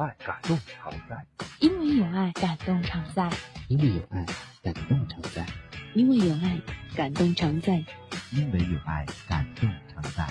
[0.00, 1.26] 爱感动常在，
[1.60, 3.30] 因为有爱，感动常在。
[3.68, 4.24] 因为有爱，
[4.62, 5.46] 感动常在。
[5.92, 6.58] 因为有爱，
[6.96, 7.84] 感动常在。
[8.32, 10.26] 因为有爱，感动常在。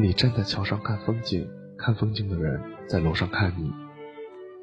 [0.00, 1.46] 你站在桥上看风景，
[1.76, 2.58] 看风景的人
[2.88, 3.64] 在楼上看你。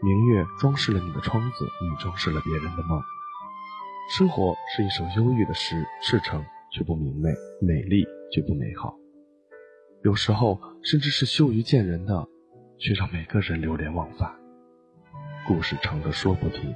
[0.02, 3.00] 明月装饰了你的窗子，你装饰了别人的梦。
[4.12, 7.30] 生活是一首忧郁的诗，赤诚却不明媚，
[7.62, 8.94] 美丽却不美好。
[10.04, 12.28] 有时候甚至是羞于见人的，
[12.78, 14.30] 却让每个人流连忘返。
[15.48, 16.76] 故事长的说不停，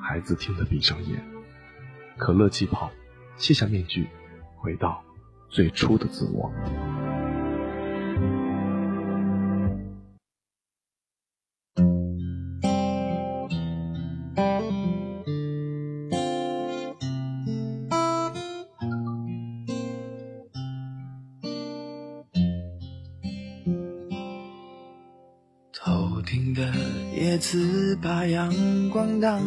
[0.00, 1.22] 孩子听得闭上眼。
[2.16, 2.90] 可乐气泡，
[3.36, 4.08] 卸下面具，
[4.56, 5.04] 回到
[5.50, 6.50] 最初的自我。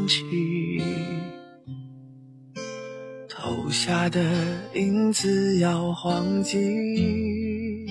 [0.08, 0.82] 起，
[3.30, 4.22] 投下的
[4.74, 7.86] 影子摇晃起，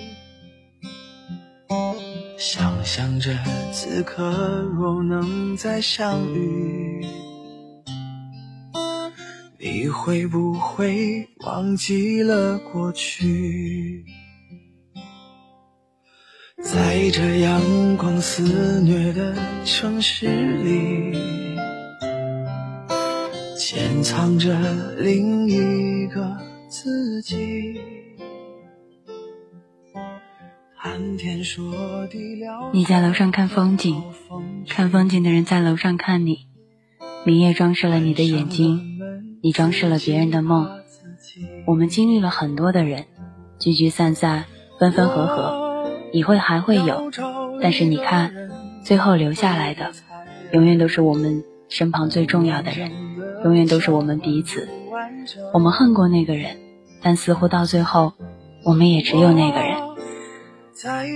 [2.38, 3.36] 想象着
[3.72, 7.04] 此刻若能再相遇，
[9.58, 14.04] 你会不会忘记了过去？
[16.62, 20.26] 在这阳光肆虐的城市
[20.62, 21.12] 里，
[23.68, 26.36] 潜藏着另一个
[26.68, 27.80] 自己。
[30.78, 34.04] 谈天说地聊，你在楼上看风景，
[34.68, 36.46] 看风景的人在楼上看你。
[37.24, 39.00] 明夜装饰了你的眼睛，
[39.42, 40.70] 你装饰了别人的梦。
[41.66, 43.06] 我们经历了很多的人，
[43.58, 44.44] 聚聚散散，
[44.78, 45.90] 分分合合。
[46.12, 47.10] 你会还会有，
[47.60, 48.32] 但是你看，
[48.84, 49.90] 最后留下来的，
[50.52, 52.90] 永远都是我们身旁最重要的人，
[53.44, 54.68] 永远都是我们彼此。
[55.52, 56.58] 我们恨过那个人，
[57.02, 58.12] 但似乎到最后，
[58.64, 59.76] 我们也只有那个人。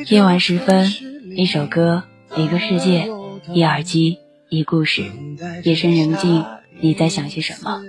[0.09, 0.91] 夜晚时分，
[1.37, 2.03] 一首歌，
[2.37, 3.09] 一个世界，
[3.53, 4.19] 一耳机，
[4.49, 5.05] 一故事。
[5.65, 6.45] 夜深人静，
[6.81, 7.83] 你在想些什么？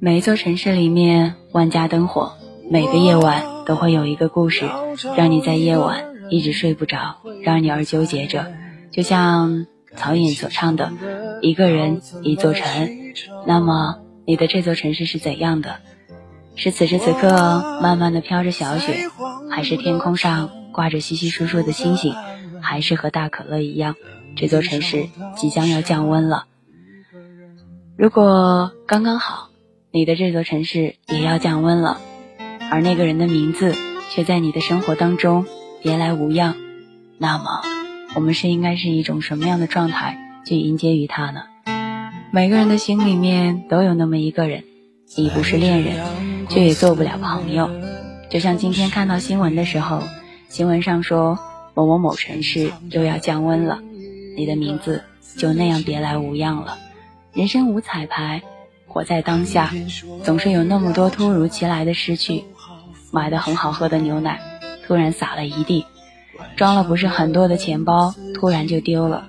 [0.00, 2.32] 每一座城市里面，万家灯火，
[2.70, 3.52] 每个夜晚。
[3.64, 4.68] 都会有一个故事，
[5.16, 8.52] 让你在夜晚一直睡不着，让你而纠结着。
[8.90, 10.92] 就像曹颖所唱的
[11.40, 12.86] 《一个人一座城》，
[13.46, 15.76] 那么你的这座城市是怎样的？
[16.54, 19.08] 是此时此刻慢慢的飘着小雪，
[19.50, 22.14] 还是天空上挂着稀稀疏疏的星星？
[22.60, 23.96] 还是和大可乐一样，
[24.36, 26.44] 这座城市即将要降温了？
[27.96, 29.48] 如果刚刚好，
[29.90, 31.98] 你的这座城市也要降温了。
[32.70, 33.74] 而那个人的名字
[34.10, 35.44] 却在你的生活当中
[35.82, 36.54] 别来无恙，
[37.18, 37.62] 那么
[38.14, 41.44] 我们是应该是一种什么样的状态去迎接于他呢？
[42.30, 44.64] 每个人的心里面都有那么一个人，
[45.16, 47.70] 你不是恋人，却也做不了朋友。
[48.28, 50.02] 就像今天看到新闻的时候，
[50.48, 51.38] 新闻上说
[51.74, 53.80] 某某某城市又要降温了，
[54.36, 55.04] 你的名字
[55.38, 56.78] 就那样别来无恙了。
[57.32, 58.42] 人生无彩排，
[58.86, 59.72] 活在当下，
[60.22, 62.44] 总是有那么多突如其来的失去。
[63.10, 64.40] 买的很好喝的牛奶，
[64.86, 65.84] 突然洒了一地；
[66.56, 69.24] 装了不是很多的钱包，突然就丢了；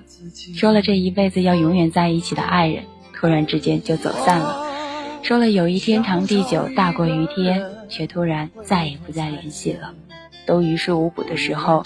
[0.56, 2.84] 说了这一辈子要永远在一起的爱人，
[3.14, 4.66] 突然之间就走散了；
[5.24, 9.94] 说了有一天长地久大过于天，却突然再也不再联系了。
[10.46, 11.84] 都于事无补的时候，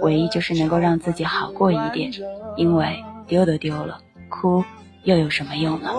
[0.00, 2.10] 唯一就是能够让自己好过一点，
[2.56, 4.64] 因为丢都丢了，哭
[5.04, 5.90] 又有什么用呢？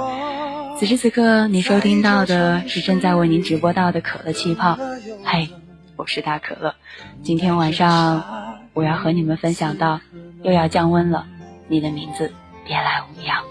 [0.80, 4.80] 此时此刻，你收听到的是正在为您直播到的可乐气泡。
[5.24, 5.50] 嘿，
[5.98, 6.74] 我是大可乐。
[7.22, 8.49] 今天晚上
[8.80, 10.00] 我要和你们分享到，
[10.42, 11.26] 又要降温了，
[11.68, 12.32] 你的名字
[12.66, 13.44] 别来无恙。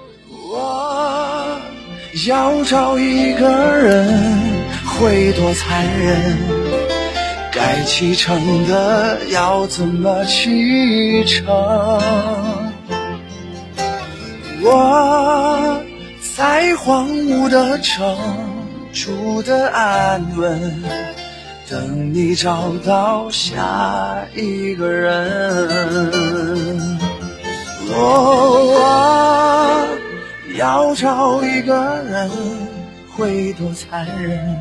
[0.51, 1.61] 我
[2.27, 4.09] 要找一个人，
[4.87, 6.39] 会多残忍？
[7.53, 11.45] 该启程的要怎么启程？
[14.63, 15.85] 我。
[16.35, 18.17] 在荒芜的城，
[18.95, 20.83] 住的安稳，
[21.71, 26.99] 等你找到下一个人。
[27.91, 29.87] 我
[30.57, 31.75] 要找一个
[32.05, 32.31] 人，
[33.15, 34.57] 会多残忍？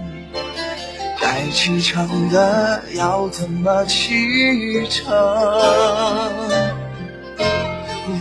[1.19, 5.05] 该启程的要怎么启程？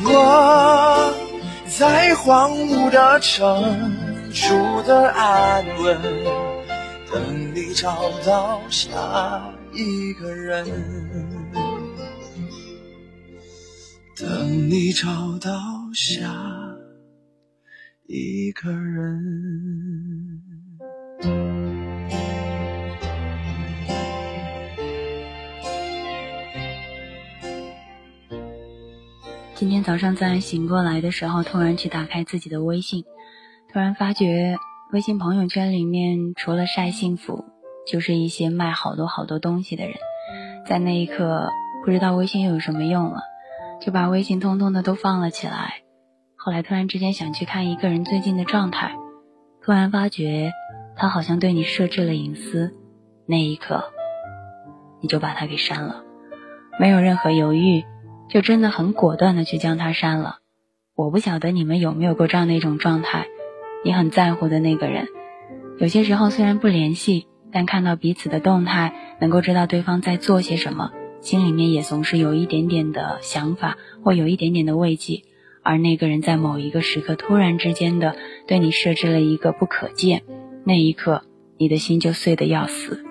[0.05, 1.12] 我。
[1.79, 3.94] 在荒芜的城，
[4.32, 6.00] 住的安稳，
[7.12, 10.67] 等你找到下一个人，
[14.17, 15.50] 等你找到
[15.94, 16.26] 下
[18.06, 20.43] 一个人。
[29.55, 33.05] 今天早上在醒过来的时候，突然去打开自己的微信，
[33.73, 34.56] 突然发觉
[34.93, 37.44] 微信朋友圈里面除了晒幸福，
[37.88, 39.97] 就是一些卖好多好多东西的人。
[40.65, 41.50] 在那一刻，
[41.85, 43.23] 不知道微信又有什么用了，
[43.81, 45.83] 就把微信通通的都放了起来。
[46.37, 48.97] 后来突然之间想去看一个人最近的状态，
[49.61, 50.53] 突然发觉
[50.94, 52.73] 他好像对你设置了隐私，
[53.27, 53.93] 那一刻
[55.00, 56.05] 你就把他给删了，
[56.79, 57.85] 没有任何犹豫。
[58.29, 60.39] 就真的很果断的去将他删了。
[60.97, 63.29] 我不晓得你们有没有过这样的一种状态，
[63.84, 65.08] 你很在乎的那个人，
[65.78, 70.90] 有些时候虽然不联系，但看到彼此的动态，能够知道对方在做些什么，
[71.20, 75.23] 心里面也总是有一点点的想法，或有一点点的慰藉。
[75.62, 80.22] 而那个人在某一个时刻突然之间的对你设置了一个不可见，
[80.64, 81.22] 那一刻
[81.58, 83.05] 你的心就碎得要死。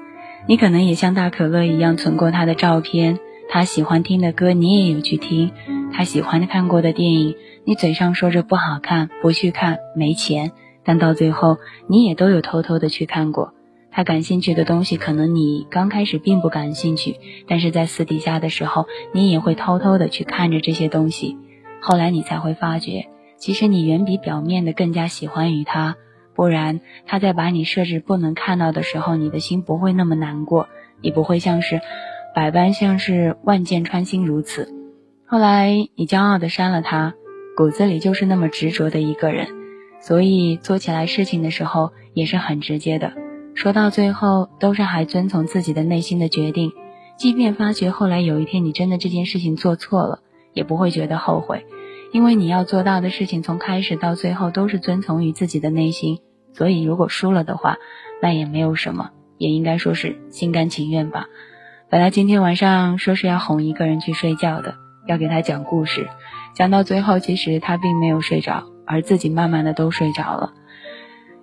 [0.47, 3.19] 你可能也像大可乐一样存过他的照片。
[3.47, 5.51] 他喜欢听的歌，你也有去听；
[5.93, 10.51] 他喜欢看过的电影，你嘴上说着不好看，不去看，没钱，
[10.83, 11.57] 但到最后
[11.87, 13.53] 你也都有偷偷的去看过。
[13.91, 17.15] 他感兴趣的东西，可能你刚开始并不感兴趣，
[17.47, 21.37] 但是在私底下的时候，你也会偷偷的去看着这些东西。
[21.81, 23.07] 后来你才会发觉，
[23.37, 25.95] 其实你远比表面的更加喜欢于他，
[26.35, 30.67] 不然他在把你设置不能看到的时候，你的心不会那么难过，
[30.99, 31.79] 你不会像是。
[32.35, 34.67] 百般像是万箭穿心如此，
[35.25, 37.13] 后来你骄傲的删了他，
[37.55, 39.47] 骨子里就是那么执着的一个人，
[40.01, 43.13] 所以做起来事情的时候也是很直接的，
[43.53, 46.73] 说到最后都是还遵从自己的内心的决定，
[47.15, 50.19] 即便发觉后来有一天你真的这件事情做错了，
[50.51, 51.65] 也不会觉得后悔，
[52.11, 56.19] 因为你要做到的事情从开始到最后都是遵从于自己的内心，
[56.51, 57.77] 所以如果输了的话，
[58.21, 61.27] 那也没有什么，也应该说是心甘情愿吧。
[61.87, 64.73] 本来今天晚上说是要哄一个人去睡觉的，
[65.05, 66.07] 要给他讲故事，
[66.55, 70.53] 讲到最后，其实他并没有睡着，而自己慢慢的都睡着了。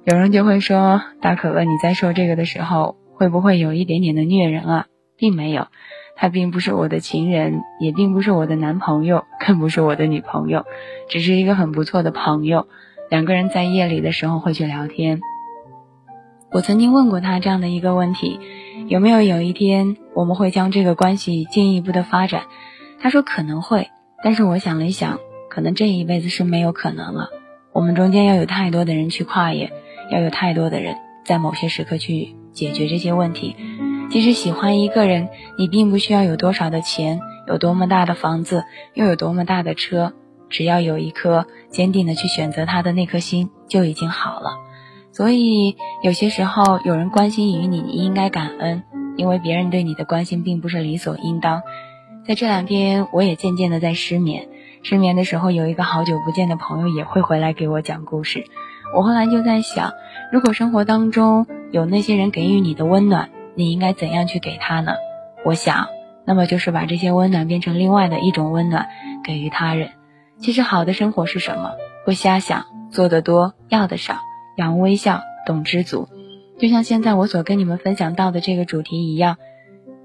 [0.04, 4.86] 有人就会说，大可乐，你在说这个的时候，会不会有一点点的虐人啊？
[5.16, 5.68] 并没有，
[6.16, 10.66] 他并不是我的情人，也并不是我的男朋友，更不是我的女朋友，
[11.08, 12.66] 只是一个很不错的朋友。
[13.10, 15.20] 两个人在夜里的时候会去聊天。
[16.52, 18.38] 我曾经问过他这样的一个问题。
[18.88, 22.42] 有没有有一天我们会将这个关系进一步的发展？
[23.00, 23.88] 他说可能会，
[24.22, 25.18] 但是我想了一想，
[25.48, 27.30] 可能这一辈子是没有可能了。
[27.72, 29.72] 我们中间要有太多的人去跨越，
[30.10, 33.56] 要有太多的人在某些时刻去解决这些问题。
[34.10, 40.12] 其实喜欢一个人，你并不需要有多少的钱，有多么大的房子，又有多么大的车，
[40.50, 44.50] 只要有一颗坚定的去选择他的那颗心就已经好了。
[45.12, 48.82] 所以有些时候有人关心于你，你应该感恩，
[49.16, 51.62] 因为别人对你的关心并不是理所应当。
[52.26, 54.48] 在这两天，我也渐渐的在失眠。
[54.82, 58.44] 失眠的时候，有一个好久不见的朋友也会回来给我讲故事。
[58.96, 59.92] 我后来就在想，
[60.32, 64.92] 如果生活当中有那些人给予你的温暖，你应该怎样去给他呢？
[65.44, 65.88] 我想，
[66.24, 68.88] 那么就是把这些温暖变成另外的一种温暖，
[69.24, 69.90] 给予他人。
[70.38, 71.72] 其实好的生活是什么？
[72.04, 74.16] 不瞎想，做得多，要的少。
[74.56, 76.08] 扬微笑，懂知足，
[76.58, 79.36] 就像现在我所跟你们分享到的这个主题一样，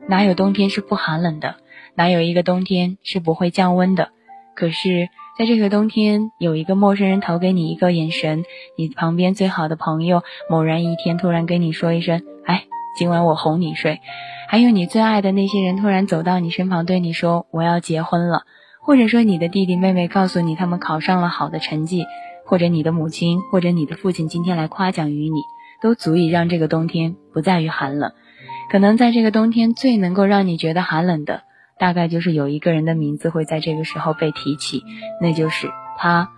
[0.08, 1.56] 哪有冬天是不寒冷的？
[1.96, 4.10] 哪有一个冬天是不会降温的？
[4.56, 8.44] 可是，在这个冬天，有一个陌生人投给你一个眼神，
[8.78, 12.66] 你旁边最好的朋友某然一天突然跟你说一声：“哎，
[12.98, 14.00] 今晚我哄你睡。”
[14.50, 18.44] 还有你最爱的那些人突然走到你身旁对你说：“我要结婚了。”
[18.82, 22.06] 或者说你的弟弟妹妹告诉你他们考上了好的成绩。
[22.48, 25.42] 或者你的母亲，或者你的父亲，今天来夸奖于你，
[25.82, 28.14] 都足以让这个冬天不在于寒冷。
[28.72, 31.44] 可能在这个冬天最能够让你觉得寒冷的，
[31.78, 34.84] 大概就是有一个人的名字会在这个时候被提起，
[35.22, 36.30] 那就是他。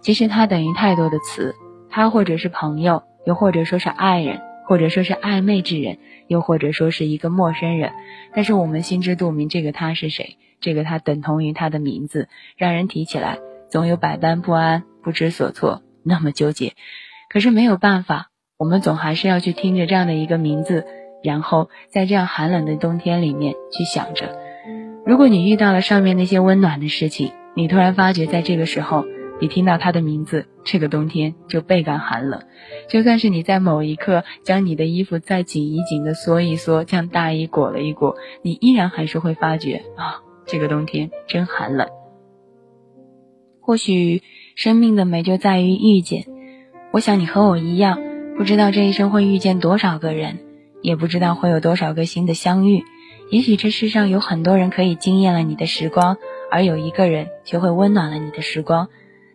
[0.00, 1.54] 其实他等于太多的词，
[1.90, 7.90] 他或者是朋友，又或者说是爱人，或者说是暧昧之人，又或者说是一个陌生人。
[8.32, 10.36] 但是我们心知肚明，这个他是谁？
[10.60, 14.84] 这个他等同于他的名字，让人提起来总有百般不安。
[15.06, 16.72] 不知所措，那么纠结，
[17.30, 20.84] 可是没有办法，我们总还是要去听着这样的一个名字，
[21.22, 24.36] 然后在这样寒冷的冬天里面去想着，
[25.06, 29.04] 如果你遇到了上面那些温暖的事情，你突然发觉在这个时候，
[29.40, 32.42] 你听到他的名字，这个冬天就倍感寒冷。
[32.88, 41.86] 就算是你在某一刻将你的衣服再紧一紧的缩一缩，将大衣裹了一裹，你依然还是会发觉啊，这个冬天真寒冷。
[43.60, 44.22] 或许
[44.56, 46.24] 生命的美就在于遇见。
[46.90, 48.00] 我想你和我一样，
[48.38, 50.38] 不知道这一生会遇见多少个人，
[50.80, 52.82] 也不知道会有多少个新的相遇。
[53.30, 56.16] 也许这世上有很多人可以惊艳了你的时光，
[56.50, 58.88] 而有一个人却会温暖了你的时光。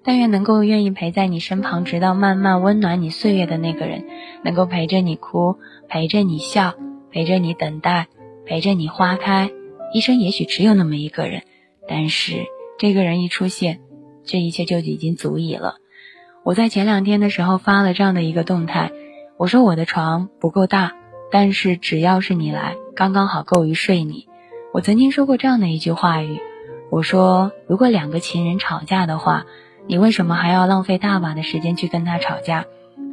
[0.03, 4.07] 但愿能够愿意陪在你身旁，直到慢慢温暖你岁月的那个人，
[4.43, 6.73] 能够陪着你哭，陪着你笑，
[7.11, 8.07] 陪着你等待，
[8.47, 9.51] 陪着你花开。
[9.93, 11.43] 一生也许只有那么一个人，
[11.87, 12.45] 但是
[12.79, 13.81] 这个人一出现，
[14.25, 15.75] 这一切就已经足以了。
[16.43, 18.91] 我在前两天的时候发了这样的一个动态，
[19.37, 20.93] 我说我的床不够大，
[21.31, 24.27] 但是只要是你来，刚刚好够于睡你。
[24.73, 26.39] 我曾经说过这样的一句话语，
[26.89, 29.45] 我说如果两个情人吵架的话。
[29.87, 32.65] 你为什么还要浪费大把的时间去跟他吵架？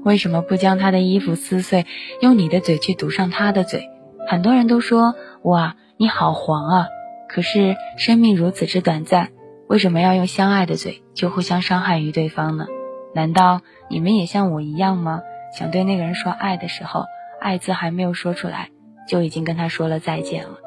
[0.04, 1.86] 为什么不将他的衣服撕碎，
[2.20, 3.88] 用你的嘴去堵上他的嘴？
[4.28, 6.86] 很多人都说哇，你好黄啊！
[7.26, 9.30] 可是生命如此之短暂，
[9.68, 12.66] 为什么要用相爱的嘴就互相伤害于对方呢？
[13.14, 13.60] 难道
[13.90, 15.20] 你们也像我一样吗？
[15.56, 17.04] 想对那个人说爱的时候，
[17.40, 18.70] 爱字还没有说出来，
[19.06, 20.58] 就已经跟他说了再见了。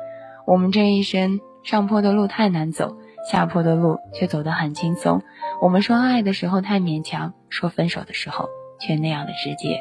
[0.45, 2.95] 我们这一生上坡的路太难走。
[3.29, 5.21] 下坡的路却走得很轻松。
[5.61, 9.79] 我们说爱的时候太勉强，说分手的时候却那样的直接。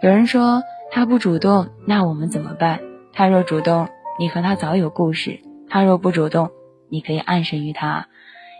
[0.00, 2.80] 有人说他不主动，那我们怎么办？
[3.12, 6.50] 他若主动，你和他早有故事；他若不主动，
[6.88, 8.08] 你可以暗示于他。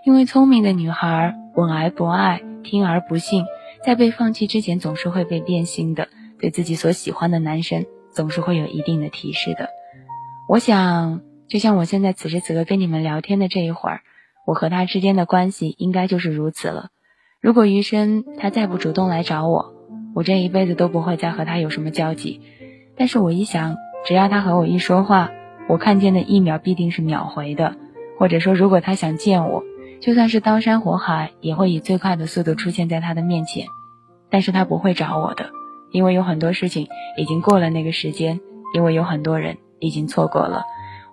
[0.05, 3.45] 因为聪明的女孩稳而不爱，听而不信，
[3.85, 6.09] 在被放弃之前总是会被变心的。
[6.39, 9.69] 对自己所喜欢的男生，总是会有一定的提示的。
[10.49, 11.21] 我想。
[11.49, 14.01] 就像我现在此时此刻跟你们聊天的这一会儿，
[14.47, 16.89] 我和他之间的关系应该就是如此了。
[17.43, 19.75] 如果余生他再不主动来找我，
[20.15, 22.41] 我这一辈子都不会再和他有什么交集。
[22.97, 25.31] 但是我一想，只要他和我一说话，
[25.69, 27.77] 我看见的一秒必定是秒回的。
[28.19, 29.63] 或者说，如果他想见我，
[30.03, 33.67] 就算是刀山火海，也会以最快的速度出现在他的面前。
[34.31, 35.51] 但是他不会找我的，
[35.93, 38.41] 因为有很多事情已经过了那个时间，
[38.75, 40.65] 因为有很多人已经错过了。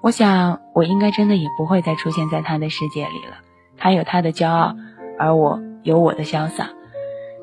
[0.01, 3.37] 我想，我应该真的也不会再出现在他的世界里了。
[3.77, 4.75] 他有他的骄傲，
[5.19, 6.71] 而我有我的潇洒。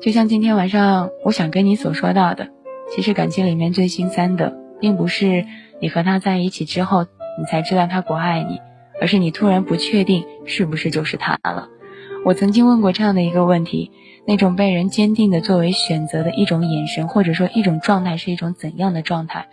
[0.01, 2.49] 就像今天晚上我想跟你所说到的，
[2.93, 5.45] 其实感情里面最心酸的，并不是
[5.79, 7.05] 你和他在一起之后，
[7.39, 8.59] 你才知道他不爱你，
[8.99, 11.69] 而是你突然不确定是不是就是他了。
[12.25, 13.91] 我曾经问过这样的一个问题：
[14.25, 19.47] 那种被人坚定的作为选择的一种眼神，或者说一种状态，是一种怎样的状态？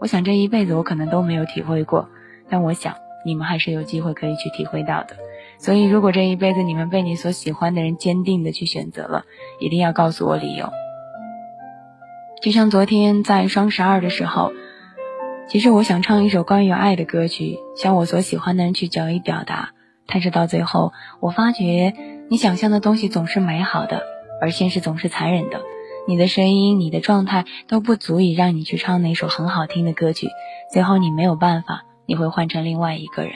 [0.00, 2.08] 我想这一辈子我可能都没有体会过。
[2.48, 5.16] 但我想，你们还是有机会可以去体会到的。
[5.58, 9.24] 所以，如果这一辈子你们被你所喜欢的人坚定的去选择了，
[9.60, 10.70] 一定要告诉我理由。
[12.40, 14.52] 就像昨天在双十二的时候，
[15.48, 19.70] 其实我想唱一首关于爱的歌曲，向我所喜欢的人去交以表达。
[20.06, 21.94] 但是到最后，我发觉
[22.28, 24.02] 你想象的东西总是美好的，
[24.42, 25.62] 而现实总是残忍的。
[26.06, 30.28] 你的声音、你的状态都不足以让你去唱那首很好听的歌曲，
[30.72, 31.84] 最后你没有办法。
[32.06, 33.32] 你会换成另外一个人，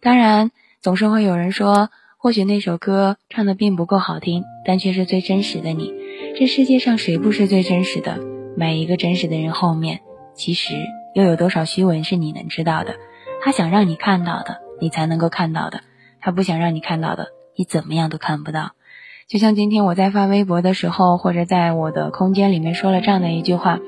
[0.00, 0.50] 当然，
[0.80, 1.88] 总是会有人说，
[2.18, 5.92] 或许那首歌唱的并不够好听，但却是最真实的你。
[6.36, 8.18] 这世界上谁不是最真实的？
[8.56, 10.00] 每一个真实的人后面，
[10.34, 10.74] 其实
[11.18, 12.94] 又有多少虚伪是你能知道的？
[13.42, 15.78] 他想让你看到的，你才能够看到的；
[16.20, 18.70] 他不想让你看到的，你怎么样都看不到。
[19.26, 23.80] 就像今天我在发微博的时候，或者在我的空间里面说了这样的一句话。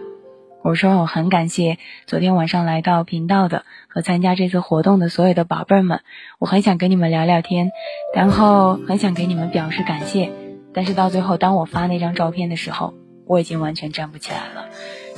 [0.64, 6.00] 我说我很感谢昨天晚上来到频道的和参加这次活动的所有的宝贝儿们，
[6.40, 7.70] 我很想跟你们聊聊天，
[8.12, 10.32] 然后很想给你们表示感谢，
[10.74, 12.92] 但是到最后当我发那张照片的时候，
[13.24, 14.68] 我已经完全站不起来了，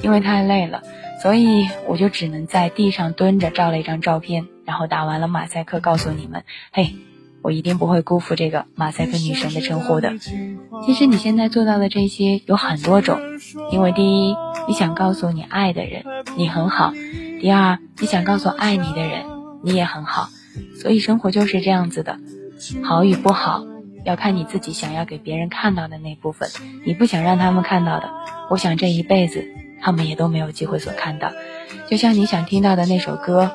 [0.02, 0.82] 因为太累了，
[1.22, 6.94] 所以我就只能在地上蹲着照了一张照片，然后打完了马赛克，告诉你们，嘿。
[7.44, 10.16] 我一定不会辜负这个马赛克女神的称呼的。
[10.86, 13.18] 其实你现在做到的这些有很多种，
[13.72, 14.36] 因为第一，
[14.68, 16.04] 你想告诉你爱的人
[16.36, 16.92] 你很好；
[17.40, 19.24] 第二，你想告诉爱你的人
[19.64, 20.28] 你也很好。
[20.80, 22.20] 所以生活就是这样子的，
[22.84, 23.64] 好与不好
[24.04, 26.48] 要看你自己想要给别人看到的那部分。
[26.86, 28.08] 你不想让他们看到的，
[28.50, 29.44] 我想这一辈子
[29.82, 31.32] 他们也都没有机会所看到。
[31.90, 33.50] 就像你想听到的那首歌，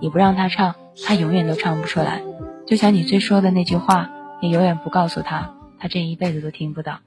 [0.00, 2.22] 你不让他唱，他永远都唱不出来。
[2.66, 4.10] 就像你最说的那句话，
[4.40, 6.98] 你永远不告诉他，他这一辈子都听不到。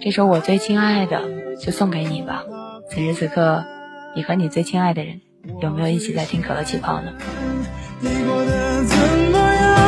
[0.00, 1.22] 这首我最亲爱的
[1.60, 2.44] 就送给你吧。
[2.90, 3.64] 此时此刻，
[4.14, 5.20] 你和你最亲爱的人
[5.62, 7.12] 有没有一起在听可乐气泡呢？
[8.00, 8.96] 你过得怎
[9.30, 9.87] 么样？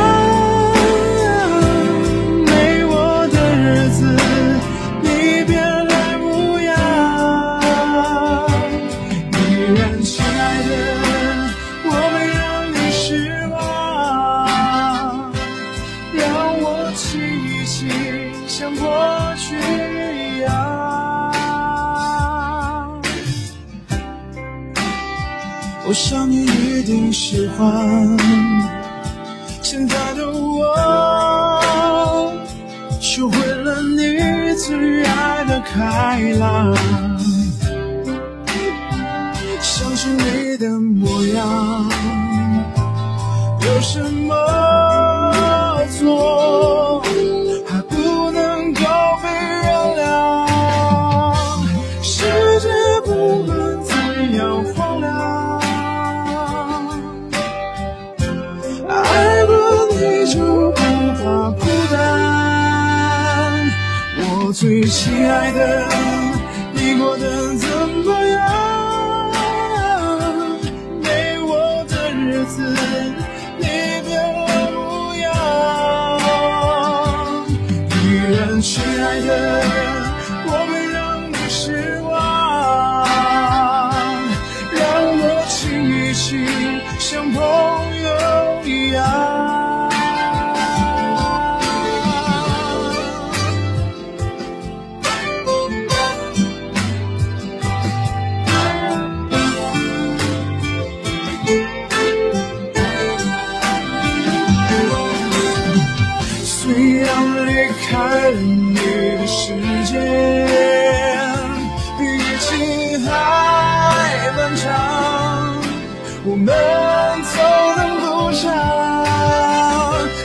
[116.31, 117.41] 我们走
[117.75, 118.47] 的不长，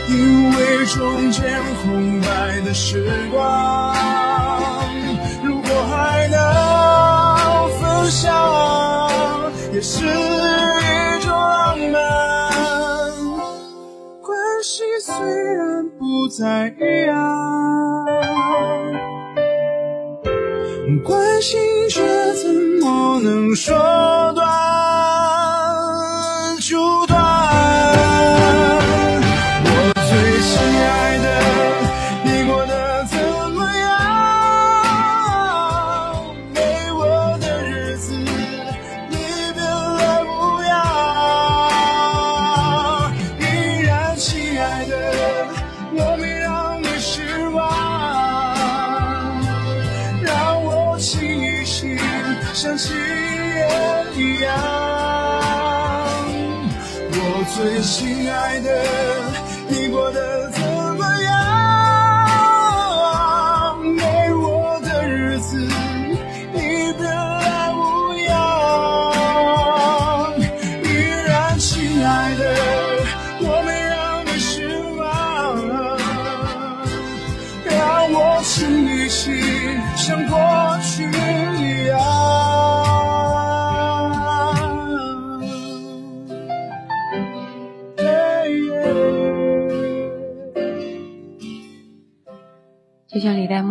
[0.08, 0.14] 因
[0.54, 3.92] 为中间空白的时光，
[5.42, 6.38] 如果还能
[7.80, 10.08] 分享，也是一
[11.25, 12.52] 种浪漫。
[14.23, 15.12] 关系虽
[15.56, 18.06] 然不再一样，
[21.04, 22.00] 关心却
[22.34, 23.75] 怎么能说
[24.36, 24.47] 断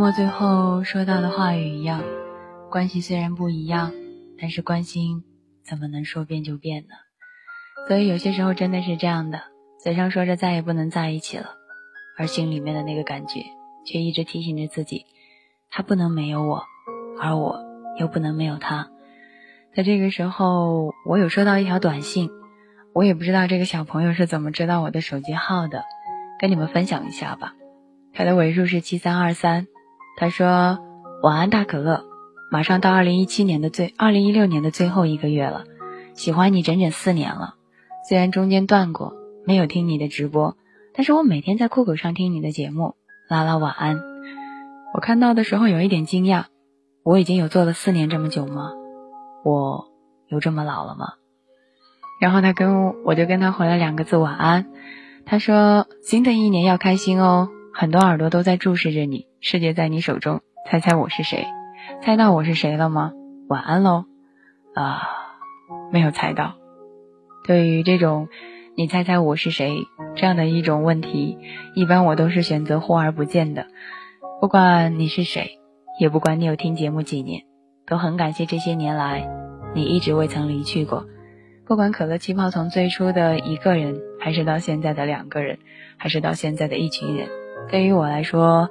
[0.06, 2.04] 就像李代沫最后说到的话语一样，
[2.70, 3.92] 关系虽然不一样，
[4.40, 5.24] 但是关心
[5.64, 6.90] 怎么能说变就变呢？
[7.88, 9.42] 所以有些时候真的是这样的，
[9.84, 11.56] 嘴上说着再也不能在一起了，
[12.20, 13.46] 而心里面的那个感觉
[13.84, 15.06] 却一直提醒着自己，
[15.72, 16.64] 他不能没有我，
[17.20, 17.64] 而我
[17.98, 18.90] 又不能没有他。
[19.76, 22.30] 在这个时候，我有收到一条短信，
[22.94, 25.84] 我也不知道这个小朋友是怎么知道我的手机号的，
[26.40, 27.56] 跟你们分享一下吧。
[28.14, 29.68] 他的尾数是七三二三，
[30.18, 30.80] 他说
[31.22, 32.06] ：“晚安，大可乐，
[32.50, 35.66] 马上到二零一七年的最二零一六年的最后一个月了，
[36.14, 37.56] 喜欢你整整四年了。
[38.08, 39.14] 虽然中间断过，
[39.46, 40.56] 没有听你的直播，
[40.94, 42.96] 但是我每天在酷狗上听你的节目。
[43.28, 44.00] 拉拉晚安。
[44.94, 46.46] 我看到的时候有一点惊讶，
[47.04, 48.72] 我已经有做了四年这么久吗？
[49.44, 49.88] 我
[50.28, 51.16] 有这么老了吗？
[52.22, 54.68] 然后他跟我，我就跟他回了两个字晚安。
[55.26, 61.46] 他说：新的一年要开心哦。”很多耳朵都在注视着你，世界在你手中，猜猜我是谁？
[62.02, 63.12] 猜到我是谁了吗？
[63.50, 64.06] 晚安喽！
[64.74, 65.02] 啊，
[65.92, 66.54] 没有猜到。
[67.46, 68.30] 对于这种
[68.78, 69.76] “你猜猜我是谁”
[70.16, 71.38] 这样的一种问题，
[71.74, 73.68] 一般我都是选择忽而不见的。
[74.40, 75.60] 不管你是谁，
[76.00, 77.44] 也不管你有听节目几年，
[77.86, 79.28] 都很感谢这些年来
[79.74, 81.06] 你一直未曾离去过。
[81.68, 85.60] 不管可乐气泡从最初的一个人，还是到现在的两个人，
[85.98, 87.28] 还是到现在的一群人。
[87.70, 88.70] 对于我来说，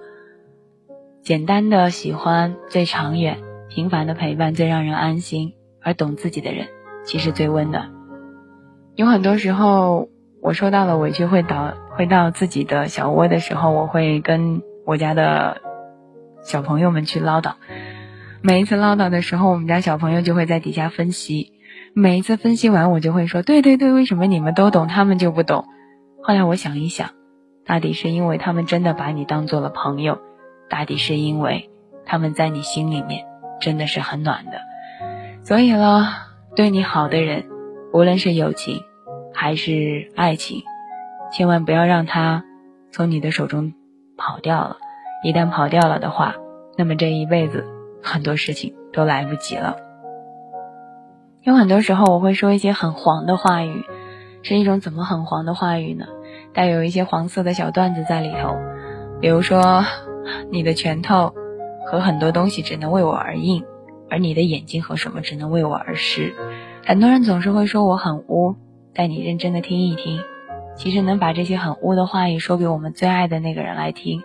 [1.23, 6.69] 简单的喜欢最长远，平凡的陪伴最让人安心，而懂自己的人
[7.05, 7.93] 其实最温暖。
[8.95, 10.09] 有很多时候，
[10.41, 15.61] 我受到了委屈，会倒回到自己的小窝的时候，我会跟我家的
[16.43, 17.55] 小朋友们去唠叨。
[18.43, 21.53] 每一次唠叨的时候，我们家小朋友就会在底下分析。
[21.95, 25.65] 每一次分析完，我就会说：“对对对，为什么你们都懂，他们就不懂？”
[26.23, 27.11] 后来我想一想，
[27.67, 30.19] 大抵是因为他们真的把你当做了朋友，
[30.69, 31.71] 大抵是因为
[32.05, 33.25] 他们在你心里面
[33.61, 34.61] 真的是很暖的。
[35.43, 36.09] 所以了，
[36.57, 37.45] 对你好的人，
[37.93, 38.83] 无论是友情
[39.33, 40.63] 还是爱情，
[41.33, 42.45] 千万不要让他
[42.93, 43.75] 从你的手中
[44.17, 44.77] 跑掉了。
[45.23, 46.35] 一旦跑掉了的话，
[46.77, 47.71] 那么这一辈子。
[48.07, 49.77] 很多事情都来不及了。
[51.43, 53.83] 有很多时候，我会说一些很黄的话语，
[54.43, 56.05] 是一种怎么很黄的话语呢？
[56.55, 58.57] 带有一些黄色的小段子在里头，
[59.21, 59.85] 比如说，
[60.51, 61.35] 你的拳头
[61.87, 63.65] 和很多东西只能为我而硬，
[64.09, 66.33] 而你的眼睛和什么只能为我而湿。
[66.87, 68.55] 很多人总是会说我很污，
[68.95, 70.21] 但你认真的听一听，
[70.77, 74.23] 其实能把这些很污的话语说给我们最爱的那个人来听，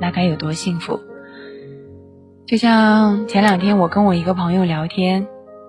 [0.00, 0.98] 那该有多幸福！
[2.46, 5.28] 就像前两天我跟我一个朋友聊天，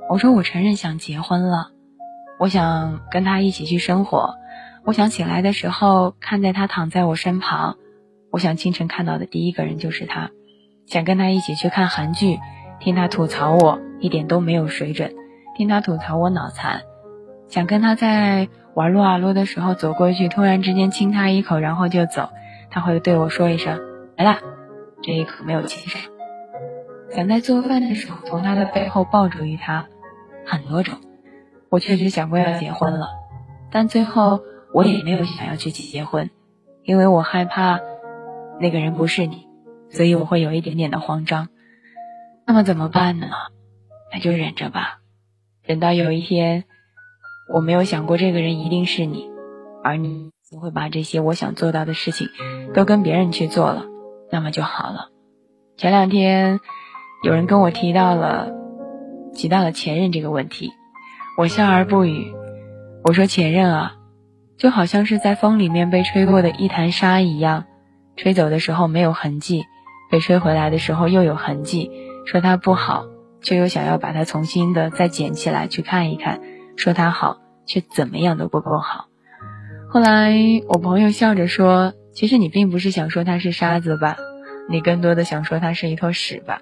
[0.09, 1.67] 我说我承认想结婚了，
[2.39, 4.33] 我想跟他一起去生活，
[4.83, 7.77] 我想醒来的时候看在他躺在我身旁，
[8.31, 10.31] 我想清晨看到的第一个人就是他，
[10.87, 12.39] 想跟他一起去看韩剧，
[12.79, 15.13] 听他吐槽我一点都没有水准，
[15.55, 16.81] 听他吐槽我脑残，
[17.47, 22.29] 想跟他在玩撸啊撸的时候走过去，突然之间亲他一口然后就走，
[22.69, 23.79] 他会对我说一声
[24.17, 24.39] 来啦，
[25.03, 26.01] 这一口没有亲上。
[27.11, 29.85] 想在做饭的时候从他的背后抱住于他，
[30.45, 30.95] 很多种。
[31.69, 33.07] 我确实想过要结婚了，
[33.71, 34.41] 但最后
[34.73, 36.29] 我也没有想要去结婚，
[36.83, 37.79] 因为我害怕
[38.59, 39.47] 那个人不是你，
[39.89, 41.49] 所以我会有一点点的慌张。
[42.45, 43.27] 那么怎么办呢？
[44.13, 44.99] 那就忍着吧，
[45.63, 46.63] 忍到有一天
[47.53, 49.29] 我没有想过这个人一定是你，
[49.83, 52.27] 而你会把这些我想做到的事情
[52.73, 53.85] 都跟别人去做了，
[54.31, 55.09] 那么就好了。
[55.77, 56.59] 前两天。
[57.23, 58.51] 有人跟我提到了，
[59.35, 60.71] 提到了前任这个问题，
[61.37, 62.33] 我笑而不语。
[63.03, 63.93] 我说前任啊，
[64.61, 67.65] 就好像是在风里面被吹过的一潭沙一样，
[68.15, 69.65] 吹走的时候没有痕迹，
[70.11, 71.89] 被吹回来的时候又有痕迹。
[72.27, 73.05] 说它不好，
[73.41, 76.41] 却又想要把它重新的再捡起来去看一看；
[76.77, 79.07] 说它好，却怎么样都不够好。
[79.89, 80.31] 后来
[80.67, 84.15] 我朋友笑着说：“其实你并不是想说它是沙子吧？
[84.69, 86.59] 你更多的想说它是一坨屎吧？”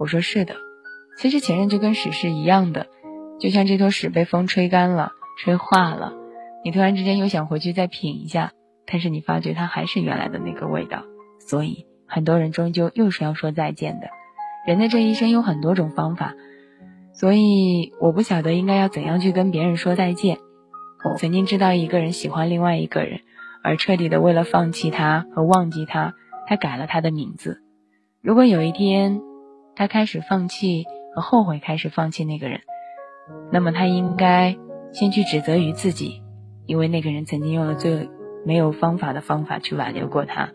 [0.00, 0.54] 我说是的，
[1.18, 2.86] 其实前任就跟屎是一样的，
[3.38, 5.12] 就像这坨屎被风吹干了、
[5.44, 6.14] 吹化了，
[6.64, 8.52] 你突然之间又想回去再品一下，
[8.86, 11.04] 但是你发觉它还是原来的那个味道，
[11.38, 14.08] 所以很多人终究又是要说再见的。
[14.66, 16.34] 人的这一生有很多种方法，
[17.12, 20.38] 所以我不晓得应该要怎样去跟别人说再见。
[21.04, 23.20] 我曾经知道一个人喜欢另外一个人，
[23.62, 26.14] 而彻底的为了放弃他和忘记他，
[26.46, 27.60] 他改了他的名字。
[28.22, 29.20] 如果有一天，
[29.76, 32.60] 他开始放弃和后悔，开始放弃那个人，
[33.52, 34.56] 那么他应该
[34.94, 36.22] 先去指责于自己，
[36.66, 38.08] 因为那个人曾经用了最
[38.44, 40.50] 没有方法的方法去挽留过他，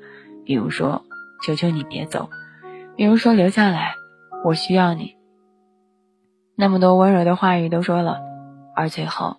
[0.46, 1.04] 比如说
[1.44, 2.30] 求求你别走，
[2.96, 3.96] 比如说留下来，
[4.44, 5.16] 我需要你。
[6.56, 8.20] 那么多温柔的话语都说了，
[8.76, 9.38] 而最后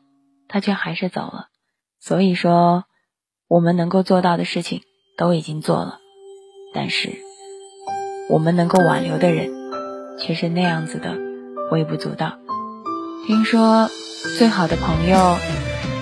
[0.49, 1.47] 他却还是走了。
[1.99, 2.85] 所以说，
[3.49, 4.83] 我们能够做到的事情
[5.17, 5.99] 都已经做了，
[6.75, 7.11] 但是
[8.29, 9.61] 我们能够挽留的人。
[10.23, 11.17] 却是那样子的
[11.71, 12.39] 微不足道。
[13.27, 13.89] 听说
[14.39, 15.17] 最好的朋友，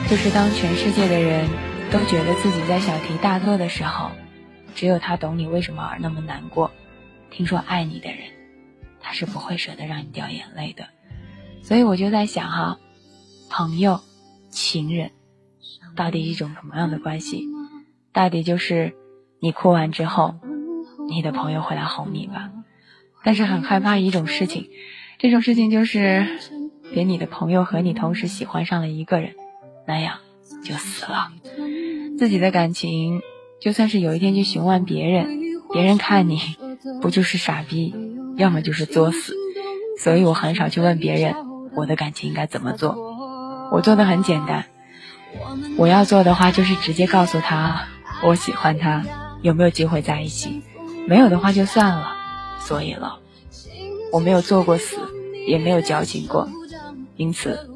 [0.08, 1.46] 就是当全世界的人
[1.92, 4.10] 都觉得自己在小题大做的时候，
[4.74, 6.70] 只有他懂你为什么而那么难过。
[7.30, 8.20] 听说爱你的人，
[9.00, 10.86] 他是不会舍得让你掉眼泪的。
[11.62, 12.78] 所以我就在想哈，
[13.50, 14.00] 朋友、
[14.48, 15.10] 情人，
[15.94, 17.44] 到底一种什么样的关系？
[18.14, 18.94] 到底就是
[19.40, 20.36] 你哭完之后，
[21.06, 22.50] 你的朋友会来哄你吧？
[23.22, 24.70] 但是很害怕一种事情，
[25.18, 26.38] 这种事情就是
[26.92, 29.34] 连你的朋友和你同时喜欢上了一个人，
[29.88, 30.18] 那样
[30.62, 31.32] 就死了。
[32.18, 33.22] 自己的感情
[33.58, 35.40] 就算是有一天去询问别人，
[35.72, 36.38] 别人看你
[37.00, 37.94] 不就是傻逼，
[38.36, 39.34] 要么就是作死。
[39.98, 41.34] 所以我很少去问别人
[41.74, 42.96] 我的感情应该怎么做。
[43.72, 44.66] 我做的很简单，
[45.78, 47.86] 我要做的话就是直接告诉他
[48.22, 49.04] 我喜欢他，
[49.42, 50.62] 有没有机会在一起？
[51.06, 52.14] 没有的话就算了。
[52.60, 53.18] 所以了，
[54.12, 54.98] 我没有做过死，
[55.46, 56.46] 也没有矫情过，
[57.16, 57.70] 因此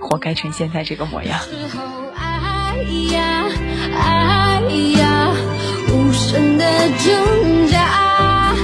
[0.00, 1.40] 活该成现在这个模样。
[2.14, 2.76] 爱
[3.12, 3.48] 呀
[3.94, 4.60] 爱
[4.98, 5.34] 呀
[5.92, 6.64] 无声的
[6.98, 8.54] 挣扎，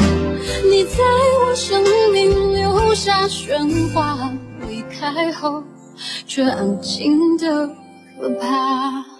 [0.70, 1.02] 你在
[1.46, 4.30] 我生命留下喧哗，
[4.68, 5.62] 离开后。
[6.26, 7.68] 却安静的
[8.18, 9.13] 可怕。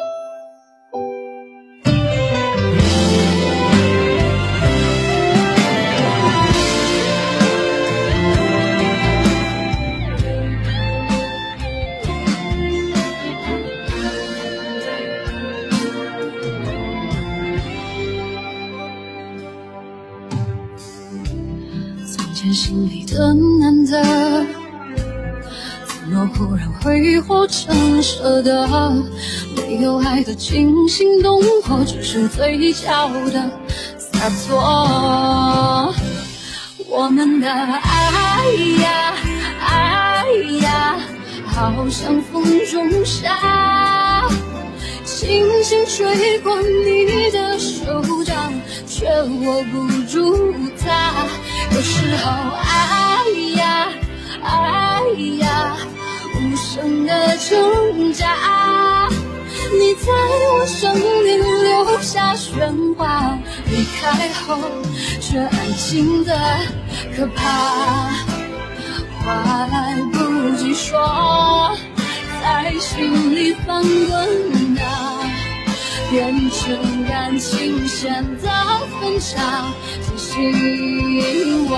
[23.15, 24.03] 的难得，
[25.87, 28.69] 怎么忽然挥霍成舍得？
[29.57, 33.51] 没有爱的惊心动魄，只是嘴角的
[33.97, 35.95] 洒脱。
[36.89, 38.43] 我们的爱
[38.83, 39.15] 呀
[39.61, 40.25] 爱
[40.61, 40.97] 呀，
[41.47, 43.39] 好像风中沙，
[45.25, 48.53] 轻轻吹过你的手掌，
[48.87, 49.07] 却
[49.47, 51.27] 握不住它。
[51.75, 53.25] 有时候，爱
[53.57, 53.89] 呀，
[54.43, 55.01] 爱
[55.39, 55.77] 呀，
[56.37, 59.09] 无声的挣扎。
[59.73, 60.13] 你在
[60.59, 63.39] 我生命留下喧哗，
[63.71, 64.59] 离开后
[65.23, 66.39] 却安静的
[67.17, 68.11] 可怕。
[69.25, 71.75] 话来不及说，
[72.45, 74.85] 在心里翻滚啊，
[76.11, 78.51] 变成感情线的
[79.01, 79.73] 分岔。
[80.15, 80.31] 希
[81.71, 81.73] 望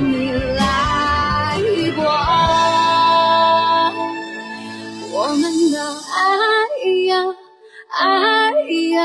[0.00, 0.60] 你来
[1.94, 2.02] 过，
[5.12, 5.76] 我们的
[6.16, 6.18] 爱
[7.06, 7.10] 呀
[7.88, 8.02] 爱
[8.90, 8.98] 呀，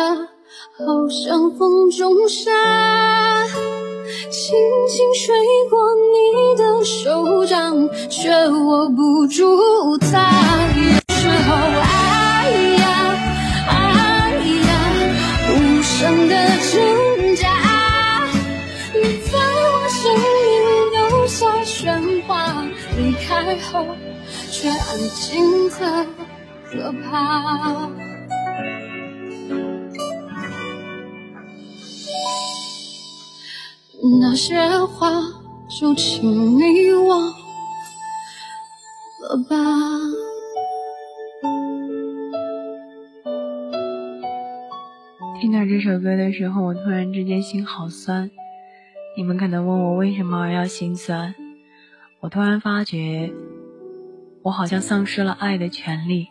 [0.86, 2.50] 好像风中沙，
[4.32, 4.56] 轻
[4.90, 5.36] 轻吹
[5.70, 5.80] 过
[6.12, 10.68] 你的手掌，却握不住它。
[10.76, 12.84] 有时候爱呀
[13.68, 13.72] 爱
[14.34, 14.70] 呀，
[15.52, 16.36] 无声的
[16.72, 17.46] 挣扎。
[18.96, 20.50] 你在我生命
[20.92, 22.66] 留下喧哗
[22.98, 23.86] 离开后，
[24.50, 24.78] 却安
[25.16, 26.06] 静的
[26.66, 27.88] 可怕。
[34.04, 35.12] 那些话，
[35.70, 37.22] 就请你忘
[39.22, 39.56] 了吧。
[45.40, 48.32] 听到这首歌的时候，我突然之间心好酸。
[49.16, 51.36] 你们可能问我为什么而要心酸？
[52.22, 53.32] 我突然发觉，
[54.42, 56.30] 我好像丧失了爱的权利，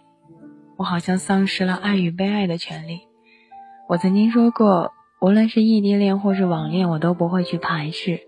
[0.77, 3.03] 我好像丧失了爱与被爱的权利。
[3.89, 8.21] 我曾经说过，无论是异地恋或是网恋，我都不会去排斥，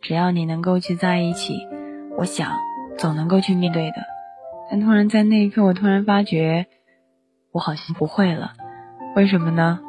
[0.00, 1.58] 只要你能够去在一起，
[2.16, 2.52] 我想
[2.96, 3.96] 总能够去面对的。
[4.70, 6.66] 但突然在那一刻，我突然发觉，
[7.50, 8.52] 我好像不会了。
[9.16, 9.80] 为什么呢？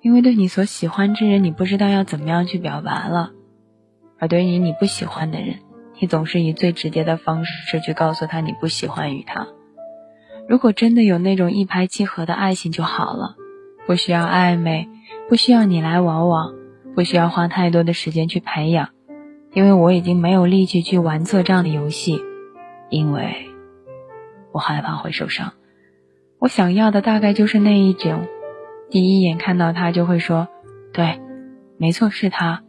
[0.00, 3.32] 因为对你所喜欢之人，你不知道要怎么样去表白了；
[4.18, 5.56] 而对于你不喜欢的人，
[6.00, 9.48] 你总是以最直接的方式去告诉他你不喜欢与他。
[10.48, 13.34] 如果真的有那种一拍即合的爱情就好了，
[13.86, 14.88] 不需要暧昧，
[15.28, 16.54] 不需要你来往往，
[16.94, 18.90] 不需要花太多的时间去培养，
[19.52, 22.20] 因为我已经没有力气去玩做这样的游戏，
[22.90, 23.34] 因为
[24.52, 25.52] 我害怕会受伤。
[26.38, 28.26] 我想要的大概就是那一种，
[28.88, 30.46] 第一眼看到他就会说，
[30.92, 31.20] 对，
[31.76, 32.62] 没错，是他。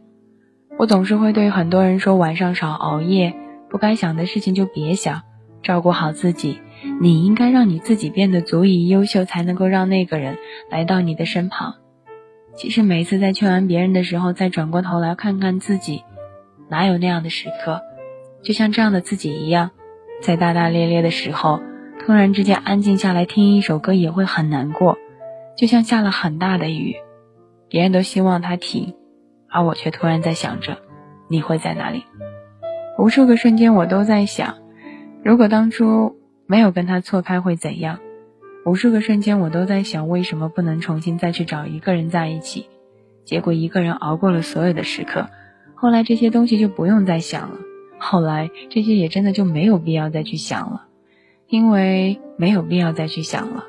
[0.78, 3.34] 我总是会对很多人说，晚上少熬夜，
[3.70, 5.22] 不该想的事情就别想，
[5.62, 6.58] 照顾好自己。
[7.00, 10.38] 你应该让你自己变得足以优秀，才能够让那个人
[10.70, 11.74] 来到你的身旁。
[12.58, 16.02] 其实每次在劝完别人的时候，再转过头来看看自己，
[16.68, 17.80] 哪有那样的时刻？
[18.42, 19.70] 就像这样的自己一样，
[20.20, 21.60] 在大大咧咧的时候，
[22.00, 24.98] 突然之间安静下来听一首歌也会很难过。
[25.56, 26.96] 就像下了很大的雨，
[27.68, 28.96] 别人都希望它停。
[29.48, 30.78] 而我却突然在想着，
[31.28, 32.02] 你会在哪里？
[32.98, 34.56] 无数个瞬间，我都在想，
[35.22, 36.16] 如果当初
[36.48, 38.00] 没有跟他错开会怎样？
[38.68, 42.66] 无数个瞬间，我都在想，为什么不能重新再去找一个人在一起？
[43.24, 45.30] 结果一个人熬过了所有的时刻，
[45.74, 47.56] 后来这些东西就不用再想了。
[47.96, 50.84] 后来这些也真的就没有必要再去想了，
[51.48, 53.64] 因为没有必要再去想了，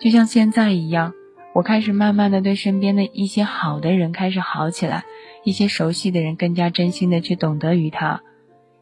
[0.00, 1.14] 就像现在一样。
[1.52, 5.04] 我开始慢慢的对身边的一些好的人开始好起来，
[5.44, 8.22] 一些熟悉的人更加真心的去懂得于他，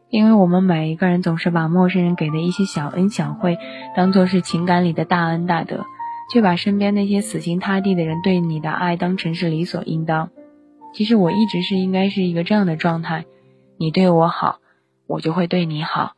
[0.09, 3.57] 因为我们每一个人总是把陌生人给的一些小恩小惠
[3.95, 5.85] 当做是情感里的大恩大德，
[6.33, 10.29] 却把身边那些死心塌地的人对你的爱当成是理所应当。
[10.93, 13.25] 其实我一直是应该是一个这样的状态，
[13.77, 14.57] 你对我好，
[15.05, 16.13] 我就会对你好。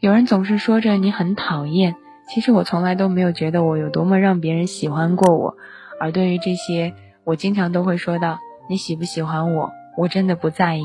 [0.00, 1.96] 有人总是说着你很讨厌，
[2.28, 5.56] 其实我从来都没有觉得我有多么让别人喜欢过我。
[6.00, 8.38] 而对于这些，我经常都会说到：
[8.70, 10.82] 你喜不喜欢我，我真的不在意；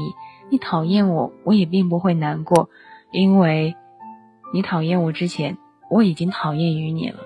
[0.50, 2.70] 你讨厌我，我也并不会难过，
[3.12, 3.76] 因为
[4.54, 5.58] 你讨厌我之前，
[5.90, 7.20] 我已经讨厌于你了，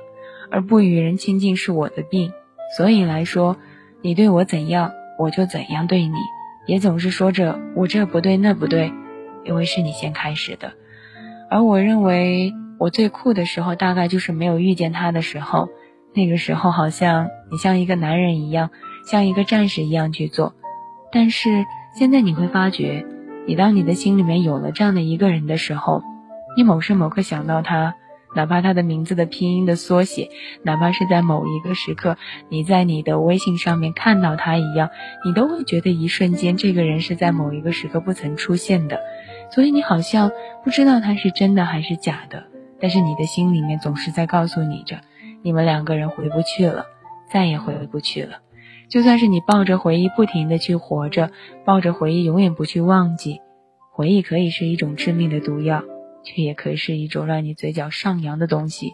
[0.51, 2.31] 而不与人亲近是我的病。
[2.77, 3.57] 所以来说，
[4.01, 6.15] 你对我怎样，我就怎样对你，
[6.65, 8.91] 也总是说着我这不对那不对，
[9.43, 10.73] 因为是你先开始的。
[11.49, 15.69] 而我认为我最酷的时候，大概就是没有遇见他的时候。
[16.15, 18.69] 那个时候，好像你像一个男人一样，
[19.05, 20.53] 像一个战士一样去做。
[21.11, 23.05] 但是现在你会发觉，
[23.45, 26.01] 你当你的心里面有了这样的一个人的时候，
[26.55, 27.95] 你某时某刻想到他，
[28.35, 30.29] 哪怕他的名字的拼音的缩写，
[30.63, 34.89] 哪怕是在某一个时刻你在你的微信上面看到他一样，
[35.25, 38.99] 你都会觉得一瞬间这个人是在某一个时刻不曾出现的。
[39.51, 40.31] 所以你好像
[40.63, 42.45] 不知道他是真的还是假的，
[42.79, 45.01] 但是你的心里面总是在告诉你着。
[45.41, 46.85] 你们两个人回不去了，
[47.29, 48.37] 再也回不去了。
[48.93, 51.31] 就算是你抱着回忆不停的去活着，
[51.65, 53.41] 抱着回忆永远不去忘记。
[53.91, 55.83] 回忆可以是一种致命的毒药，
[56.23, 58.93] 却也可以是一种让你嘴角上扬的东西。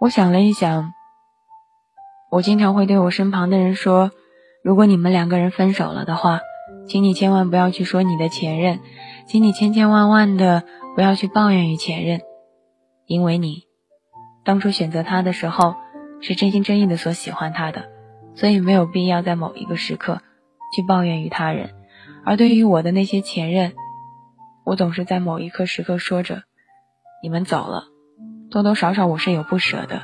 [0.00, 0.94] 我想了一想，
[2.30, 4.12] 我经常会对我身旁的人说：
[4.64, 6.40] 如果你们两个人分手了的话，
[6.86, 8.80] 请你千万不要去说你的前任，
[9.26, 10.64] 请你千千万万的
[10.96, 12.22] 不要去抱怨于前任，
[13.04, 13.64] 因为你。
[14.42, 15.74] 当初选择他的时候，
[16.22, 17.90] 是真心真意的所喜欢他的，
[18.38, 20.22] 所以没有必要在某一个时刻
[20.74, 21.74] 去抱怨于他人。
[22.24, 23.72] 而对于我的那些前任，
[24.64, 26.42] 我总是在某一刻时刻说着
[27.20, 27.84] ：“你们走了，
[28.48, 30.02] 多多少少我是有不舍的，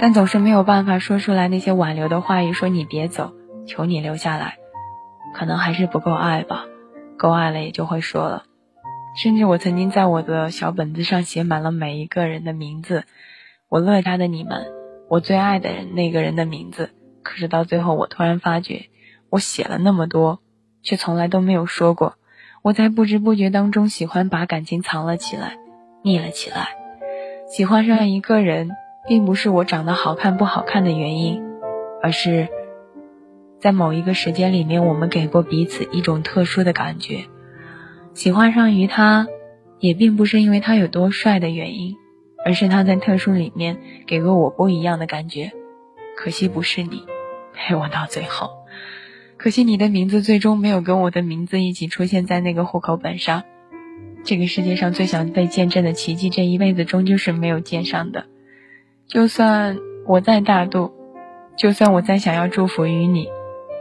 [0.00, 3.32] 但总是没有办法说出来那些挽留的话语，说你别走，
[3.66, 4.56] 求你留下来。
[5.34, 6.64] 可能还是不够爱吧，
[7.16, 8.44] 够爱了也就会说了。
[9.22, 13.04] 甚至我曾经在我的小本子上写满了每一个人的名字。”
[13.68, 14.66] 我乐他的你们，
[15.08, 16.90] 我最爱的人那个人的名字，
[17.22, 18.86] 可是到最后我突然发觉，
[19.30, 20.40] 我写了那么多，
[20.82, 22.14] 却从来都没有说过。
[22.62, 25.56] 我在不知不觉当中喜欢把感情藏了起来，
[26.02, 26.68] 腻了起来。
[27.48, 28.70] 喜欢上一个人，
[29.08, 31.42] 并不是我长得好看不好看的原因，
[32.02, 32.48] 而是
[33.60, 37.24] 在某一个时间里面，我们给过彼此一种特殊的感觉。
[38.14, 39.26] 喜欢上于他，
[39.78, 41.96] 也并不是因为他有多帅的原因。
[42.44, 45.52] 而是他在特殊里面给过我不一样的感觉，
[46.16, 47.04] 可惜不是你
[47.54, 48.50] 陪我到最后，
[49.36, 53.44] 可惜你的名字最终没有跟我的名字一起出现在那个户口本上。
[54.24, 58.26] 这个世界上最想被见证的奇迹，这一辈子终究是没有见上的。
[59.08, 60.92] 就算我再大度，
[61.56, 63.28] 就算我再想要祝福于你，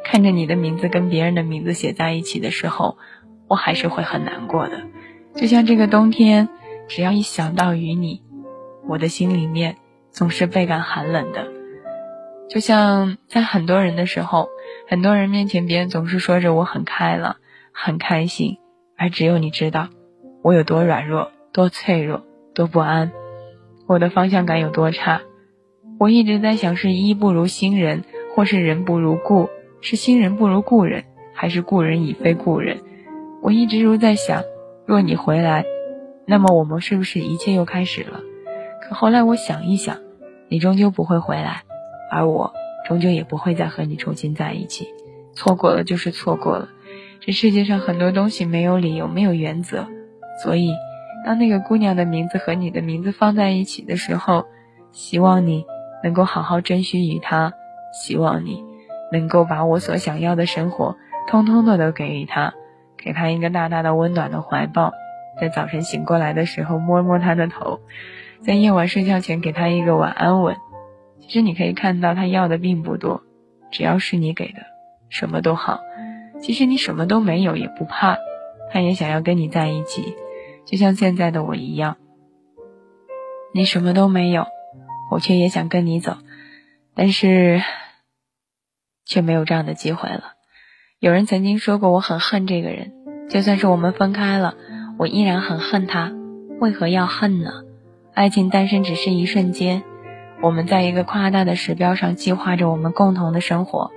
[0.03, 2.97] 看着你的名字跟别人的名字写在一起的时候，
[3.47, 4.81] 我还是会很难过的。
[5.35, 6.49] 就像这个冬天，
[6.87, 8.23] 只要一想到与你。
[8.87, 9.77] 我的心里面
[10.09, 11.47] 总是倍感寒冷的，
[12.51, 14.49] 就像在很多人的时候，
[14.89, 17.37] 很多人面前，别人总是说着我很开朗、
[17.71, 18.57] 很开心，
[18.97, 19.87] 而只有你知道
[20.43, 23.13] 我有多软弱、多脆弱、多不安，
[23.87, 25.21] 我的方向感有多差。
[25.97, 28.03] 我一直在想，是衣不如新人，
[28.35, 29.47] 或是人不如故，
[29.79, 32.81] 是新人不如故人，还是故人已非故人？
[33.41, 34.43] 我一直都在想，
[34.85, 35.63] 若你回来，
[36.25, 38.19] 那么我们是不是一切又开始了？
[38.83, 39.99] 可后来我想一想，
[40.49, 41.63] 你终究不会回来，
[42.11, 42.53] 而我
[42.85, 44.89] 终究也不会再和你重新在一起。
[45.33, 46.67] 错过了就是错过了，
[47.21, 49.87] 这世界上很多东西没有理由，没有原则。
[50.43, 50.73] 所以，
[51.25, 54.45] 当那个姑娘的名字和你的名字放在一起的时候，
[54.91, 55.65] 希望你
[56.03, 57.53] 能够好好珍惜与她，
[57.93, 58.61] 希望你
[59.11, 60.97] 能够把我所想要的生活，
[61.29, 62.53] 通通的都给予她，
[62.97, 64.91] 给她一个大大的温暖的怀抱，
[65.39, 67.79] 在早晨醒过来的时候摸摸她的头。
[68.41, 70.57] 在夜晚睡觉前给她一个晚安吻。
[71.21, 73.23] 其实你可以看到，他要的并不多，
[73.71, 74.59] 只要是你给的，
[75.09, 75.79] 什么都好。
[76.41, 78.17] 其实你什么都没有也不怕，
[78.71, 80.15] 他也想要跟你在一起，
[80.65, 81.97] 就像现在的我一样。
[83.53, 84.47] 你什么都没有，
[85.11, 86.17] 我却也想跟你走，
[86.95, 87.61] 但是
[89.05, 90.33] 却没有这样的机会了。
[90.99, 92.93] 有人曾经说过，我很恨这个人，
[93.29, 94.55] 就算是我们分开了，
[94.97, 96.11] 我依然很恨他。
[96.59, 97.51] 为何要恨呢？
[98.13, 99.83] 爱情诞生只是一瞬间，
[100.41, 103.91] 我们在一个夸大的时标上计划着我们共同的生活，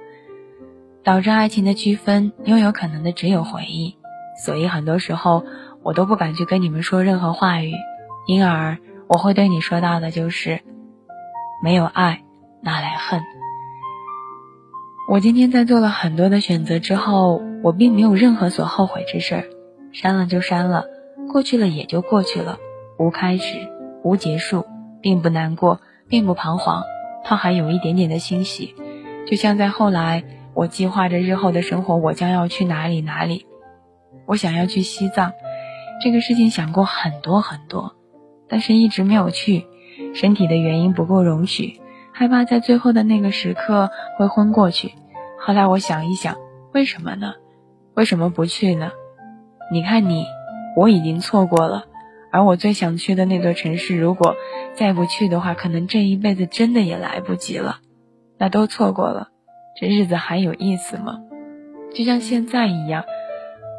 [1.02, 3.96] 导致爱情的区分拥有可能的只有回忆，
[4.44, 5.44] 所以很多时候
[5.82, 7.72] 我都不敢去跟你们说任何话语，
[8.26, 8.76] 因而
[9.08, 10.60] 我会对你说到的就是，
[11.62, 12.22] 没有爱
[12.62, 13.22] 哪来恨？
[15.08, 19.50] 我今天在做了很多的选择之后，我并没有任何所后悔之事，
[19.92, 20.84] 删了就删了，
[21.32, 22.58] 过去了也就过去了，
[22.98, 23.72] 无开始。
[24.02, 24.66] 无结束，
[25.00, 25.80] 并不难过，
[26.14, 26.84] 并不彷徨，
[27.24, 28.72] 他还有一点点的欣喜，
[29.26, 30.22] 就像在后来，
[30.54, 33.46] 我计划着日后的生活，我将要去哪里哪里，
[34.24, 35.32] 我想要去西藏，
[36.00, 37.96] 这个事情想过很多很多，
[38.48, 39.66] 但是一直没有去，
[40.14, 41.80] 身体的原因不够容许，
[42.12, 44.92] 害怕在最后的那个时刻会昏过去。
[45.40, 46.36] 后来我想一想，
[46.72, 47.34] 为什么呢？
[47.94, 48.92] 为什么不去呢？
[49.72, 50.24] 你看你，
[50.76, 51.86] 我已经错过了，
[52.34, 54.34] 而我最想去的那座城市，如果
[54.74, 57.78] 再不去的话，可能这一辈子真的也来不及了。
[58.38, 59.28] 那都错过了，
[59.80, 61.20] 这日子还有意思吗？
[61.94, 63.04] 就像现在一样，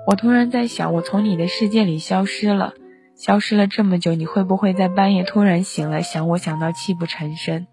[0.08, 2.76] 我突然在想，我从你的世界里消失了。
[3.18, 7.68] 消失了这么久，你会不会在半夜突然醒了，想我想到泣不成声？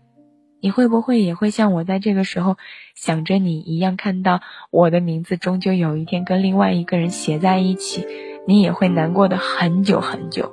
[0.61, 2.57] 你会不会也会像我在这个时候
[2.97, 4.41] 想着你一样，看到
[4.73, 8.05] 我的名字终究有一天跟另外一个人写在一起，
[8.49, 10.53] 你也会难过的很久很久？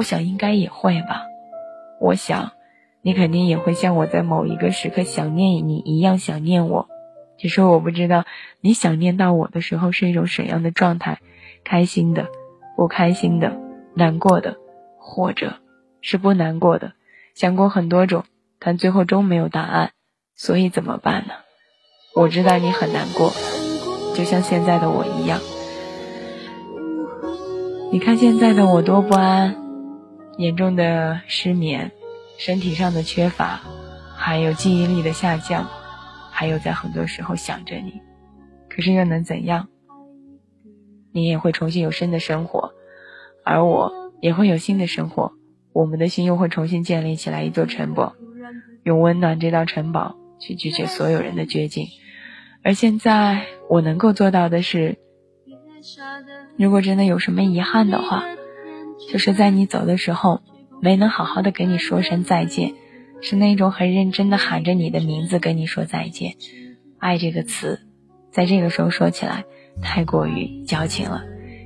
[0.00, 1.26] 我想应该也会吧。
[2.00, 2.52] 我想，
[3.02, 6.88] 你肯定也会像我在某一个时刻想念你一样想念我，
[7.36, 8.24] 只是我不知道
[8.62, 11.18] 你想念到我的时候是一种怎样的状态，
[11.64, 12.28] 开心的，
[12.76, 13.60] 不开心的。
[13.94, 14.56] 难过的，
[14.98, 15.56] 或者
[16.00, 16.92] 是不难过的，
[17.34, 18.24] 想过很多种，
[18.58, 19.90] 但最后终没有答案，
[20.34, 21.34] 所以怎么办呢？
[22.16, 23.30] 我知道你很难过，
[24.16, 25.40] 就像现在的我一样。
[27.92, 29.56] 你看现在的我多不安，
[30.40, 31.92] 严重的失眠，
[32.38, 33.60] 身体上的缺乏，
[34.16, 35.68] 还有记忆力的下降，
[36.30, 38.00] 还有在很多时候想着你，
[38.70, 39.68] 可是又能怎样？
[41.12, 42.72] 你也会重新有新的生活。
[43.44, 45.32] 而我也会有新的生活，
[45.74, 48.14] 我们的心又会重新建立起来一座城堡，
[48.82, 51.86] 用温暖这道城堡去拒绝所有人的绝境。
[52.62, 54.96] 而现在我能够做到的是，
[56.56, 58.24] 如果真的有什么遗憾的话，
[59.08, 60.42] 就是在你走的时候
[60.80, 62.74] 没能好好的跟你说声再见，
[63.22, 66.34] 是那种很认真的喊着你的名字跟你说再见。
[66.98, 67.80] 爱这个词，
[68.30, 69.44] 在这个时候说起来
[69.82, 71.22] 太过于矫情了，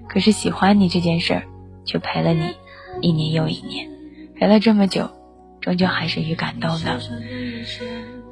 [0.09, 1.43] 可是喜欢你这件事儿。
[1.85, 2.55] 就陪了你
[3.03, 3.91] 一年又一年，
[4.37, 5.11] 陪了这么久，
[5.61, 6.99] 终究还是于感动的。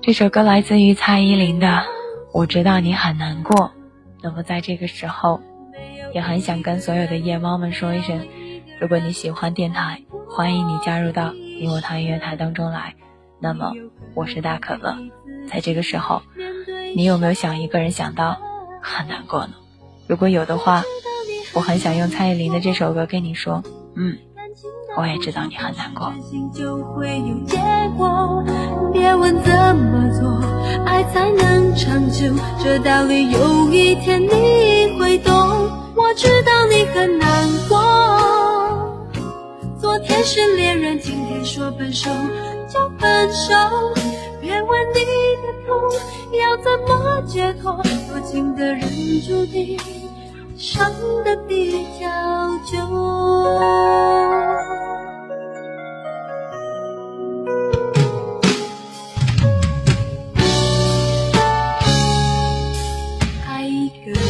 [0.00, 1.66] 这首歌来自于蔡依林的
[2.32, 3.66] 《我知道你很难过》。
[4.22, 5.42] 那么在这个时候，
[6.14, 8.26] 也很想跟所有的夜猫们说一声：
[8.82, 12.96] 如果你喜欢电台，欢迎你加入到你我他音乐台当中来。
[13.38, 13.70] 那么
[14.12, 14.98] 我是大可乐，
[15.48, 16.20] 在这个时候，
[16.96, 18.36] 你有没有想一个人想到
[18.80, 19.52] 很难过呢？
[20.08, 20.82] 如果有的话。
[21.54, 23.62] 我很想用蔡依林的这首歌跟你说，
[23.94, 24.16] 嗯，
[24.96, 26.10] 我也知道你很难过。
[28.90, 30.42] 别问怎么做，
[30.86, 35.34] 爱才能长久，这道理有一天你会懂。
[35.94, 37.81] 我知道你很难过，
[40.24, 42.08] 是恋人，今天说分手
[42.72, 43.52] 就分手。
[44.40, 45.00] 别问你
[45.42, 45.76] 的痛
[46.38, 47.72] 要怎么解脱，
[48.08, 48.80] 多情的人
[49.26, 49.76] 注定。
[50.56, 50.92] 伤
[51.24, 52.06] 得比较
[52.64, 52.78] 久。
[63.48, 64.20] 爱一个人，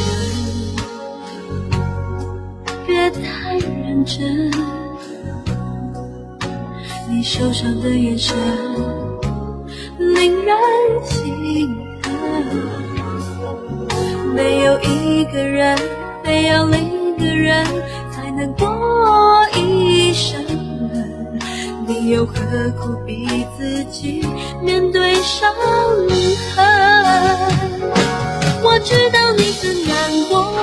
[2.87, 4.72] 别太认真。
[7.23, 8.37] 受伤的眼神，
[9.99, 10.57] 令人
[11.05, 11.69] 心
[12.03, 12.13] 疼。
[14.35, 15.79] 没有一个人。
[16.25, 17.67] 非要另一个人
[18.13, 20.41] 才能过一生，
[21.85, 22.35] 你又何
[22.79, 23.27] 苦逼
[23.59, 24.25] 自己
[24.63, 25.53] 面对伤
[26.55, 26.65] 痕？
[28.63, 29.93] 我知道你很难
[30.31, 30.55] 过，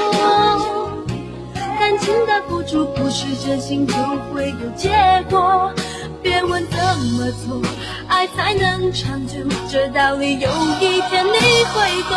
[1.77, 3.93] 感情的付出不是真心就
[4.33, 4.89] 会有结
[5.29, 5.73] 果。
[6.21, 7.61] 别问怎么做，
[8.07, 9.35] 爱才能长久，
[9.69, 10.49] 这道理有
[10.81, 12.13] 一天你会懂。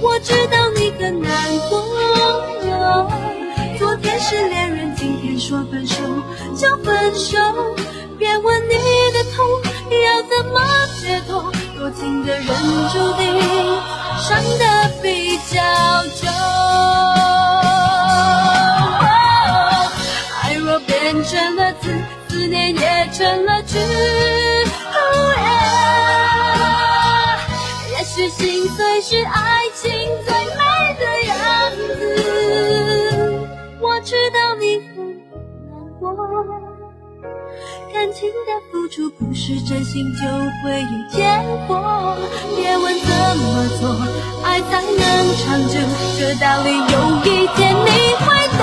[0.00, 1.30] 我知道你很难
[1.68, 1.84] 过，
[3.78, 5.96] 昨天是恋人，今天说分手
[6.56, 7.36] 就分手。
[8.18, 8.74] 别问你
[9.14, 9.44] 的痛
[9.90, 10.60] 要怎么
[11.00, 13.22] 解脱，多情的人注定
[14.20, 15.56] 伤得比较
[16.20, 16.28] 久。
[22.50, 23.78] 念也成了句，
[27.92, 29.88] 也许心碎是爱情
[30.26, 30.62] 最美
[30.98, 31.36] 的样
[31.96, 31.96] 子。
[33.80, 34.96] 我知道你很
[35.30, 36.12] 难过，
[37.94, 40.26] 感情的付出不是真心就
[40.64, 41.22] 会有结
[41.68, 41.70] 果。
[42.56, 43.46] 别问怎么
[43.80, 43.80] 做，
[44.42, 44.98] 爱才能
[45.36, 45.78] 长久，
[46.18, 46.82] 这道理有
[47.24, 47.88] 一天你
[48.18, 48.26] 会
[48.58, 48.60] 懂。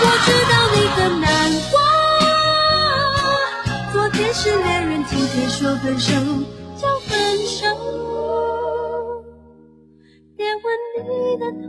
[0.00, 1.28] 我知道你很难
[1.70, 1.76] 过。
[4.16, 6.14] 昨是恋人，今天说分手
[6.74, 7.66] 就分手。
[10.34, 10.64] 别问
[11.04, 11.52] 你的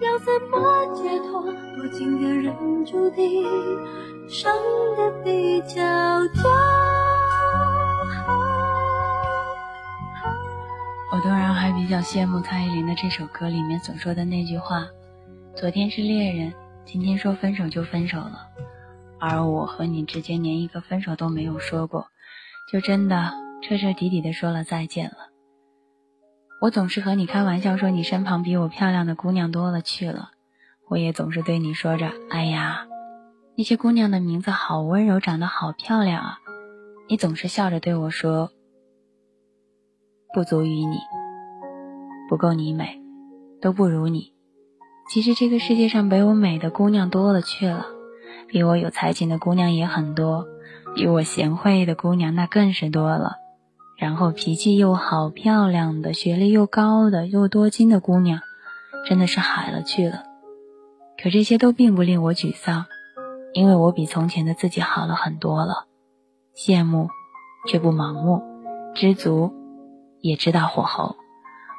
[0.00, 3.44] 要怎么解脱，多情的人注定
[4.28, 4.56] 伤
[4.96, 5.74] 得比较
[6.28, 6.48] 久。
[11.10, 14.86] 我当然还比较羡慕蔡依林的这首歌里面所说的那句话：
[15.56, 16.54] 昨天是恋人，
[16.84, 18.46] 今天说分手就分手了。
[19.24, 22.08] 而我和你之间连一个分手都没有说过，
[22.72, 25.30] 就真的彻彻底底的说了再见了。
[26.60, 30.30] 我总是和你开玩笑说你身旁比我漂亮的姑娘多了去了，
[30.88, 32.88] 我也总是对你说着：“哎呀，
[33.56, 36.38] 那些姑娘的名字好温柔，长得好漂亮啊。”
[37.08, 38.50] 你总是笑着对我说
[40.34, 40.98] ：“不足于你，
[42.28, 43.00] 不够你美，
[43.60, 44.32] 都不如你。”
[45.08, 47.86] 其实这个世界上比我美的姑娘多了去了。
[48.52, 50.46] 比我有才情的姑娘也很多，
[50.94, 53.36] 比我贤惠的姑娘那更是多了。
[53.96, 58.40] 然后脾气又好、漂亮的、学历又高的、又多金的姑娘，
[59.08, 60.24] 真的是海了去了。
[61.22, 62.84] 可这些都并不令我沮丧，
[63.54, 65.86] 因为我比从前的自己好了很多了。
[66.54, 67.08] 羡慕，
[67.66, 68.42] 却不盲目；
[68.94, 69.54] 知足，
[70.20, 71.16] 也知道火候。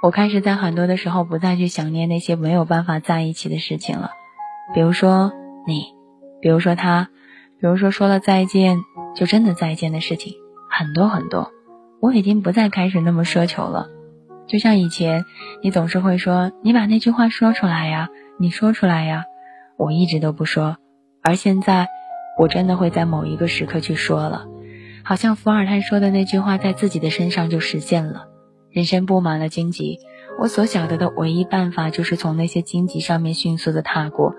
[0.02, 4.10] 我开始在很多的时候不再去想念那些没有办法在一起的事情了，
[4.74, 5.32] 比如说
[5.68, 5.94] 你。
[6.44, 7.08] 比如说他，
[7.62, 8.84] 比如说说了再见
[9.16, 10.34] 就真的再见的事情，
[10.70, 11.54] 很多很多。
[12.02, 13.88] 我已经不再开始那么奢求了。
[14.46, 15.24] 就像以前，
[15.62, 19.24] 你总是会说：“你把那句话说出来呀，你说出来呀。”
[19.80, 20.76] 我一直都不说。
[21.22, 21.88] 而现在，
[22.38, 24.46] 我真的会在某一个时刻去说了。
[25.06, 28.26] 好像伏尔泰说的那句话，在自己的身上就实现了。
[28.70, 29.98] 人生布满了荆棘，
[30.42, 34.36] 我所晓得的唯一办法，就是从那些荆棘上面迅速的踏过。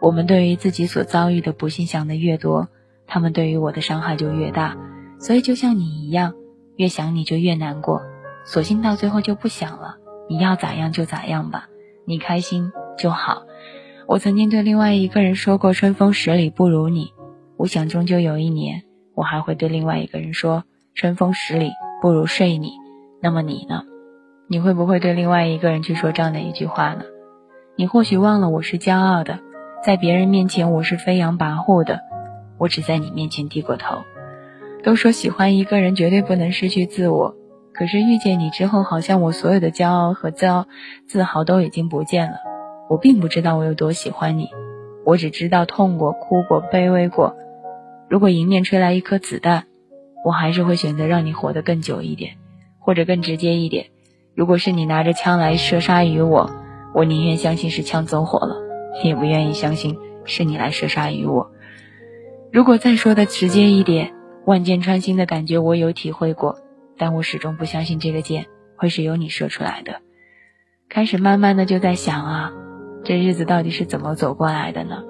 [0.00, 2.68] 我们对于自己所遭遇的不幸想的越多，
[3.06, 4.76] 他们对于我的伤害就越大。
[5.18, 6.34] 所以就像你一样，
[6.76, 8.02] 越想你就越难过，
[8.44, 9.96] 索性到最后就不想了。
[10.28, 11.68] 你要咋样就咋样吧，
[12.04, 13.44] 你开心就好。
[14.06, 17.12] 我曾经对另外一个人说过“春风十里不如你”，
[17.56, 18.82] 我想终究有一年，
[19.14, 21.70] 我还会对另外一个人说“春风十里
[22.02, 22.72] 不如睡你”。
[23.22, 23.82] 那么你呢？
[24.48, 27.04] 你会不会对另外一个人去说这样的一句话呢？
[27.76, 29.40] 你或许忘了我是骄傲的。
[29.86, 32.00] 在别人面前我是飞扬跋扈的，
[32.58, 33.98] 我只在你面前低过头。
[34.82, 37.36] 都说喜欢一个人绝对不能失去自我，
[37.72, 40.48] 可是遇见你之后，好像我所有的骄傲和自
[41.06, 42.38] 自豪都已经不见了。
[42.90, 44.48] 我并不知道我有多喜欢你，
[45.04, 47.36] 我只知道痛过、哭过、卑微过。
[48.08, 49.66] 如果迎面吹来一颗子弹，
[50.24, 52.32] 我还是会选择让你活得更久一点，
[52.80, 53.86] 或者更直接一点。
[54.34, 56.50] 如果是你拿着枪来射杀于我，
[56.92, 58.65] 我宁愿相信是枪走火了。
[59.04, 61.50] 也不愿意相信是你来射杀于我。
[62.52, 64.14] 如果再说的直接一点，
[64.46, 66.58] 万箭穿心的感觉我有体会过，
[66.96, 70.00] 但我始终不相信这个箭会是由你射出来的。
[70.88, 72.52] 开始慢慢的就在想啊，
[73.04, 75.02] 这日子到底是怎么走过来的呢？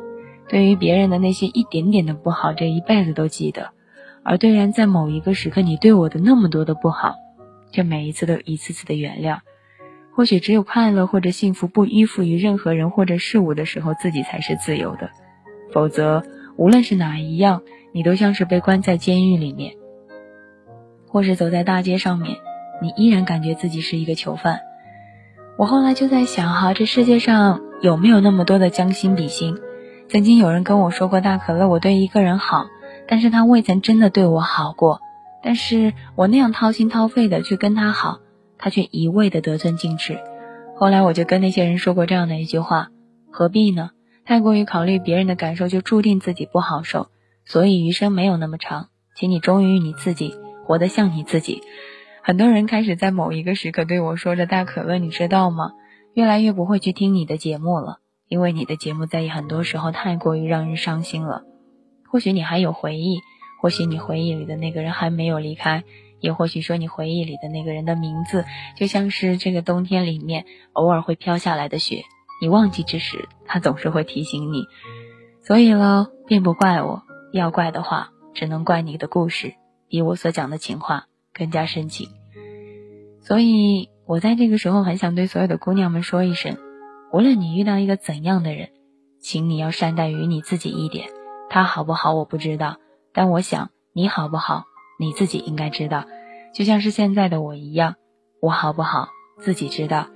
[0.49, 3.70] 对于别人的那些一点点的不好，这一辈子都记得；
[4.24, 7.14] 而对然在某一个时刻你对我的那么多的不好，
[7.72, 9.41] 却每一次都一次次的原谅。
[10.17, 15.11] 或许只有快乐或者幸福不依附于任何人或者事物的时候，自己才是自由的。
[15.75, 16.23] 否则，
[16.57, 17.61] 无论是哪一样，
[17.93, 19.75] 你都像是被关在监狱里面，
[21.07, 22.39] 或是走在大街上面，
[22.81, 24.61] 你依然感觉自己是一个囚犯。
[25.59, 29.59] 我后来就在想，哈，这世界上有没有那么多的将心比心？
[30.09, 32.64] 曾经有人跟我说过，大可乐，我对一个人好，
[33.07, 35.01] 但是他未曾真的对我好过，
[35.43, 38.21] 但是我那样掏心掏肺的去跟他好。
[38.59, 40.18] 他却一味的得寸进尺。
[40.76, 42.88] 后来我就跟那些人说过这样的一句话：
[43.30, 43.90] 何必呢？
[44.24, 47.09] 太过于考虑别人的感受，就注定自己不好受。
[47.44, 50.34] 所以余生没有那么长，请你忠于你自己，
[50.64, 51.62] 活得像你自己。
[52.22, 55.72] 很多人开始在某一个时刻对我说着：“大可乐，你知道吗？
[56.12, 57.98] 越来越不会去听你的节目了，
[58.28, 61.44] 因为你的节目在很多时候太过于让人伤心了。
[62.11, 63.20] 或许你还有回忆，
[63.62, 65.84] 或许你回忆里的那个人还没有离开。”
[66.27, 72.03] 也或许说，你回忆里的那个人的名字，就像是这个冬天里面偶尔会飘下来的雪。
[72.43, 74.64] 你忘记之时，他总是会提醒你。
[75.41, 79.55] 所以喽，并不怪我，要怪的话，只能怪你的故事
[79.89, 82.09] 比我所讲的情话更加深情。
[83.20, 86.57] 所以我在这个时候很想对所有的姑娘们说一声：
[87.12, 88.70] 无论你遇到一个怎样的人，
[89.20, 91.09] 请你要善待于你自己一点。
[91.49, 92.79] 他好不好我不知道，
[93.12, 94.64] 但我想你好不好。
[94.99, 96.07] 你自己应该知道，
[96.57, 97.96] 就像是现在的我一样，
[98.40, 100.07] 我好不好自己知道。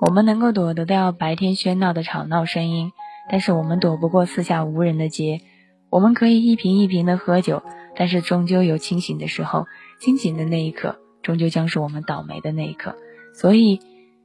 [0.00, 2.92] 我们能够躲得掉白天喧闹的吵闹声音，
[3.30, 5.42] 但是我们躲不过四下无人的街。
[5.90, 7.62] 我们可以一瓶一瓶的喝酒，
[7.94, 9.66] 但是终究有清醒的时候。
[10.00, 12.96] 清醒的那一刻，终究将是我们倒霉的那一刻。
[13.34, 13.78] 所以，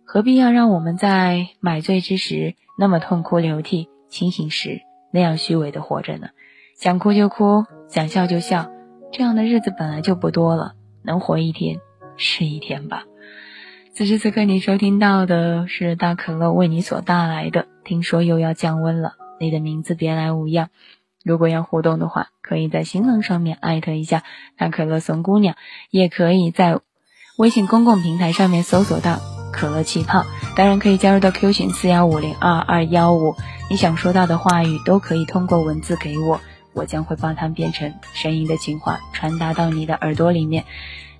[0.05, 4.79] 何必要让我们在买醉之时那么痛哭流涕，清醒时
[5.11, 6.29] 那样虚伪的活着呢？
[6.79, 8.71] 想哭就哭，想笑就笑。
[9.11, 10.73] 这样的日子本来就不多了，
[11.07, 11.79] 能活一天
[12.17, 13.05] 是一天吧。
[13.95, 17.65] 此时此刻，你收听到的是大可乐为你所带来的。
[17.83, 20.69] 听说又要降温了，你的名字别来无恙。
[21.23, 24.23] 如果要互动的话，可以在新浪上面艾特一下
[24.57, 25.55] 大可乐怂姑娘，
[25.89, 26.79] 也可以在
[27.37, 29.19] 微信公共平台上面搜索到
[29.51, 30.25] 可乐气泡。
[30.55, 33.35] 当然可以加入到 Q 群四幺五零二二幺五，
[33.69, 36.39] 你想说到的话语都可以通过文字给我，
[36.77, 40.63] 我将会把它变成声音的情话传达到你的耳朵里面。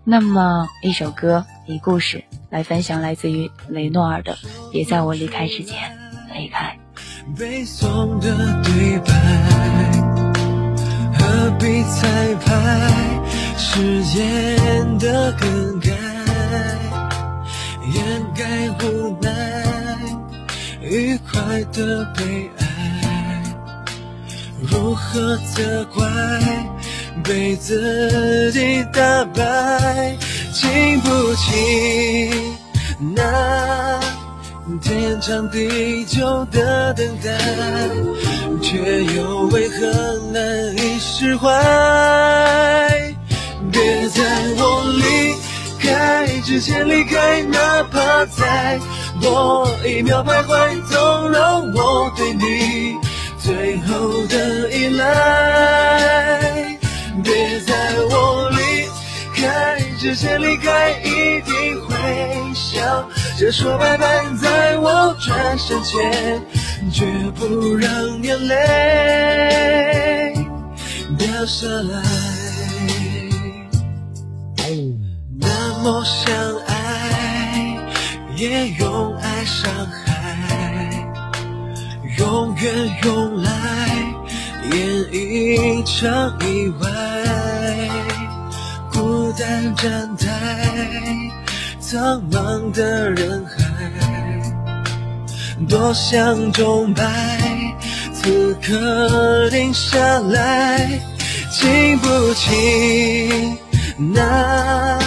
[0.04, 4.36] 那么，一首歌，一故事，来分享来自于雷诺尔的
[4.72, 5.98] 《别在我离开之前
[6.34, 6.78] 离开》。
[7.38, 9.12] 背诵的对白，
[11.18, 12.88] 何必彩排？
[13.58, 13.82] 誓
[14.18, 15.90] 言的更改，
[17.92, 19.30] 掩盖无奈，
[20.82, 22.66] 愉快的悲哀，
[24.62, 26.06] 如何责怪？
[27.24, 30.16] 被自己打败，
[30.54, 32.32] 经不起
[33.16, 34.00] 那
[34.82, 37.38] 天长地久的等待，
[38.62, 41.50] 却又为何难以释怀？
[43.72, 44.24] 别在
[44.58, 45.36] 我离
[45.86, 48.80] 开之前离开，哪怕再
[49.22, 52.96] 多一秒徘徊，总让我对你
[53.48, 56.78] 最后的依赖。
[57.24, 57.74] 别在
[58.10, 58.58] 我离
[59.42, 61.96] 开之前离开，一定会
[62.54, 64.26] 笑着说拜拜。
[64.42, 66.44] 在我转身前，
[66.92, 70.34] 绝不让眼泪
[71.18, 72.04] 掉下来。
[75.40, 75.48] 那
[75.84, 76.36] 么相
[76.68, 77.80] 爱，
[78.36, 80.07] 也用爱伤害，
[82.18, 83.50] 永远用来。
[84.72, 84.76] 演
[85.14, 86.88] 一场意外，
[88.92, 90.28] 孤单站台，
[91.80, 93.56] 苍茫的人海，
[95.70, 97.04] 多想钟摆，
[98.14, 101.00] 此刻停下来，
[101.50, 103.58] 经不起
[104.14, 105.00] 那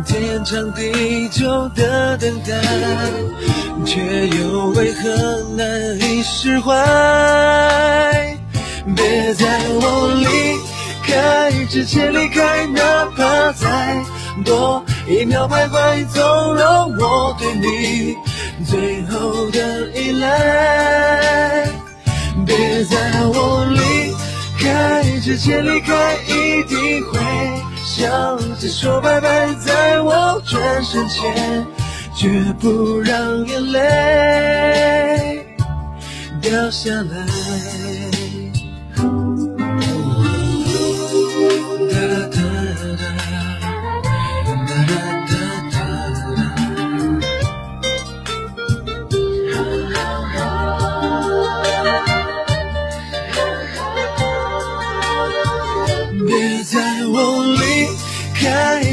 [0.00, 2.54] 天长地久的等待，
[3.84, 6.72] 却又为何难以释怀？
[8.96, 10.26] 别在我离
[11.04, 14.02] 开之前离开，哪怕再
[14.44, 18.16] 多一秒徘徊，纵容我对你
[18.64, 21.66] 最后的依赖。
[22.46, 24.14] 别在我离
[24.58, 27.20] 开之前离开，一定会
[27.84, 31.66] 笑着说拜拜，在我转身前，
[32.14, 32.28] 绝
[32.60, 35.56] 不让眼泪
[36.40, 37.81] 掉下来。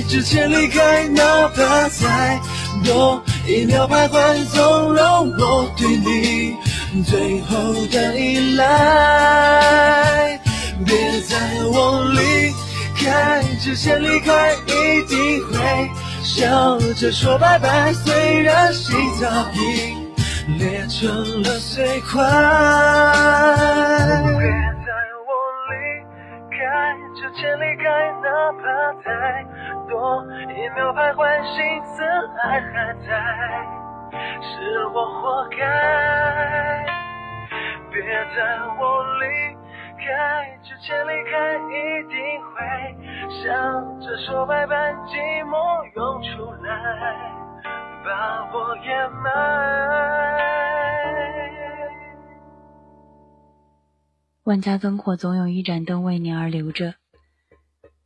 [0.10, 2.41] 之前离开，哪怕再
[2.84, 6.57] 多一秒徘徊，纵容我对你
[7.03, 10.39] 最后的依赖。
[10.84, 11.38] 别在
[11.72, 12.51] 我离
[12.97, 15.91] 开之前离开，一定会
[16.24, 17.93] 笑着说拜拜。
[17.93, 19.93] 虽然心早已
[20.57, 22.24] 裂成了碎块。
[24.24, 24.41] 别
[24.84, 24.89] 在
[25.22, 25.32] 我
[25.70, 25.72] 离
[26.49, 26.57] 开
[27.14, 27.86] 之前离开，
[28.24, 28.64] 哪怕
[29.05, 29.07] 再。
[30.00, 32.02] 多一秒徘徊，心思
[32.38, 33.12] 还还在，
[34.41, 35.58] 是我活该。
[37.91, 38.02] 别
[38.34, 38.39] 在
[38.80, 39.26] 我离
[39.97, 41.68] 开之前离开，一
[42.08, 42.16] 定
[42.47, 42.56] 会
[43.43, 43.43] 笑
[44.00, 46.72] 着说拜拜，寂寞涌出来，
[48.06, 49.28] 把我掩埋。
[54.45, 56.93] 万家灯火，总有一盏灯为你而留着。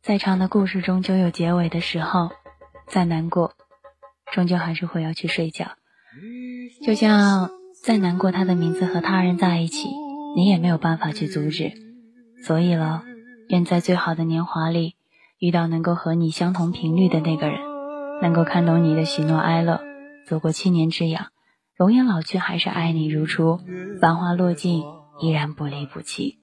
[0.04, 2.28] 再长的故事终究有结尾的时候，
[2.86, 3.54] 再难过，
[4.34, 5.68] 终究还是会要去睡觉。
[6.84, 7.48] 就像
[7.82, 9.88] 再难过，他的名字和他人在一起，
[10.36, 11.72] 你也没有办法去阻止。
[12.44, 13.02] 所以了，
[13.48, 14.96] 愿在最好的年华里，
[15.38, 17.58] 遇到能够和你相同频率的那个人，
[18.20, 19.80] 能够看懂你的喜怒哀乐，
[20.26, 21.28] 走过七年之痒，
[21.78, 23.58] 容颜老去还是爱你如初，
[24.02, 24.84] 繁华落尽
[25.22, 26.40] 依然不离不弃。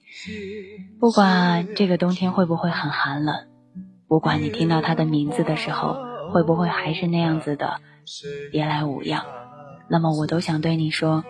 [0.98, 3.51] 不管这个冬天会不会很寒冷。
[4.12, 5.96] 不管你听到他的名字的时候，
[6.32, 7.80] 会不会还是那样子的
[8.50, 9.24] 别来无恙，
[9.88, 11.24] 那么我都想对你说，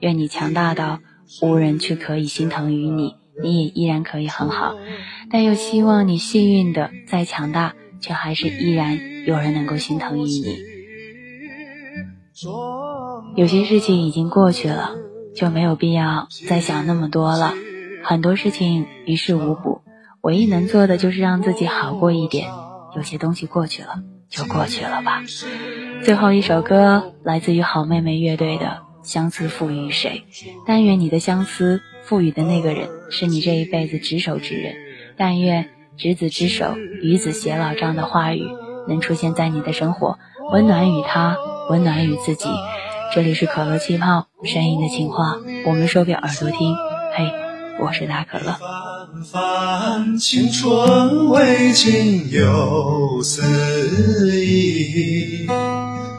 [0.00, 0.98] 愿你强大到
[1.40, 4.74] 无人去可以心疼于你，你也依然可以很好。
[5.30, 10.58] 但又希望你幸运的再强大，却还是依然有人能够心疼于你。
[13.36, 14.90] 有些事情已经过去了，
[15.34, 17.54] 就没有必要再想那么多了。
[18.04, 19.80] 很多事情于事无补，
[20.28, 22.50] 唯一能做的就是让自己好过一点。
[22.94, 25.22] 有些东西过去了，就过去了吧。
[26.04, 28.66] 最后一首歌来自于好妹妹乐队的
[29.02, 30.24] 《相思赋予谁》，
[30.66, 34.74] 但愿你的相思赋予的那个人是你这一辈子执手之人。
[35.16, 38.46] 但愿执子之手，与子偕老这样的话语
[38.86, 40.18] 能出现在你的生活，
[40.52, 41.38] 温暖与他，
[41.70, 42.50] 温暖与自己。
[43.14, 46.76] 这里是可乐气泡，声音的情话，我们说给耳朵听。
[47.14, 47.32] 嘿，
[47.80, 48.56] 我是大可乐。
[48.58, 53.42] 泛泛青春未尽又思
[54.34, 55.46] 忆，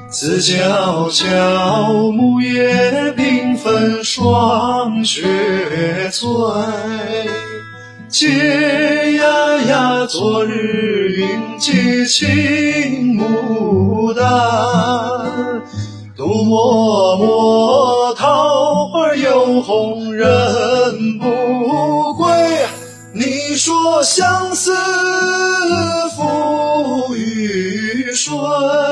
[0.10, 6.28] 自悄悄木叶缤纷霜雪催。
[8.10, 8.28] 嗟
[9.18, 11.28] 呀呀，昨日云
[11.60, 15.62] 髻青牡丹，
[16.16, 17.39] 独默默
[24.02, 24.74] 相思
[26.16, 28.89] 赋予谁？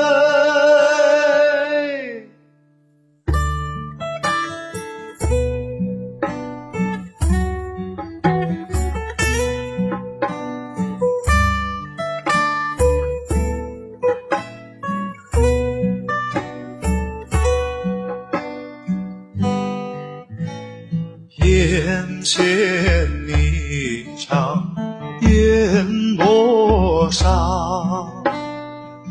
[27.28, 28.10] 上，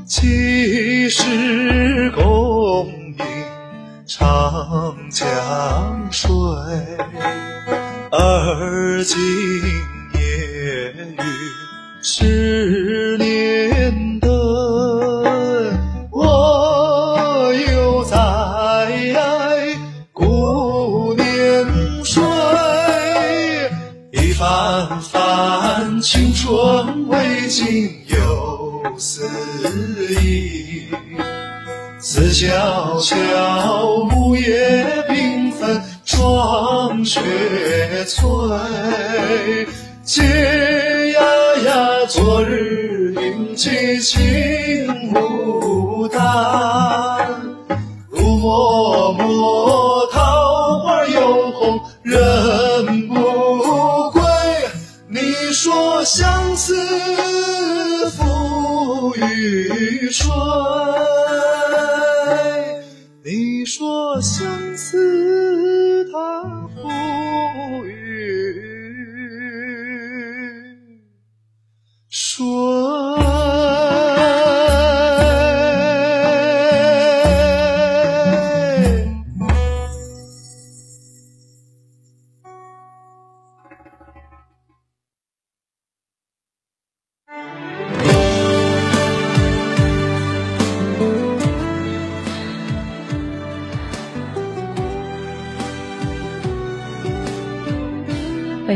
[0.07, 3.15] 几时共饮
[4.07, 5.27] 长江
[6.11, 6.31] 水？
[8.09, 9.19] 而今
[10.15, 11.21] 夜雨
[12.01, 13.26] 十年
[26.09, 29.29] 青春未尽又思
[30.21, 30.83] 忆，
[31.99, 37.19] 自悄悄木叶缤纷霜雪
[38.05, 38.23] 催。
[40.05, 40.23] 嗟
[41.11, 41.21] 呀
[41.65, 46.23] 呀，昨日云髻青牡丹，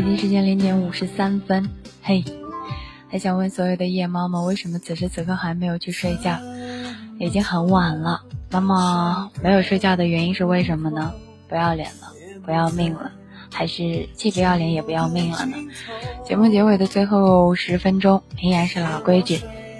[0.02, 1.70] 北京时间零点五十三分，
[2.02, 2.24] 嘿，
[3.08, 6.40] 还想问所有的夜猫们，为什么此时此刻还没有去睡觉？
[7.20, 8.22] 已经很晚了。
[8.50, 11.14] 那么没有睡觉的原因是为什么呢？
[11.48, 12.08] 不要脸了，
[12.44, 13.12] 不要命了，
[13.52, 15.56] 还是既不要脸也不要命了呢？
[16.24, 19.38] 节目结尾的最后十分钟，依然是老规矩，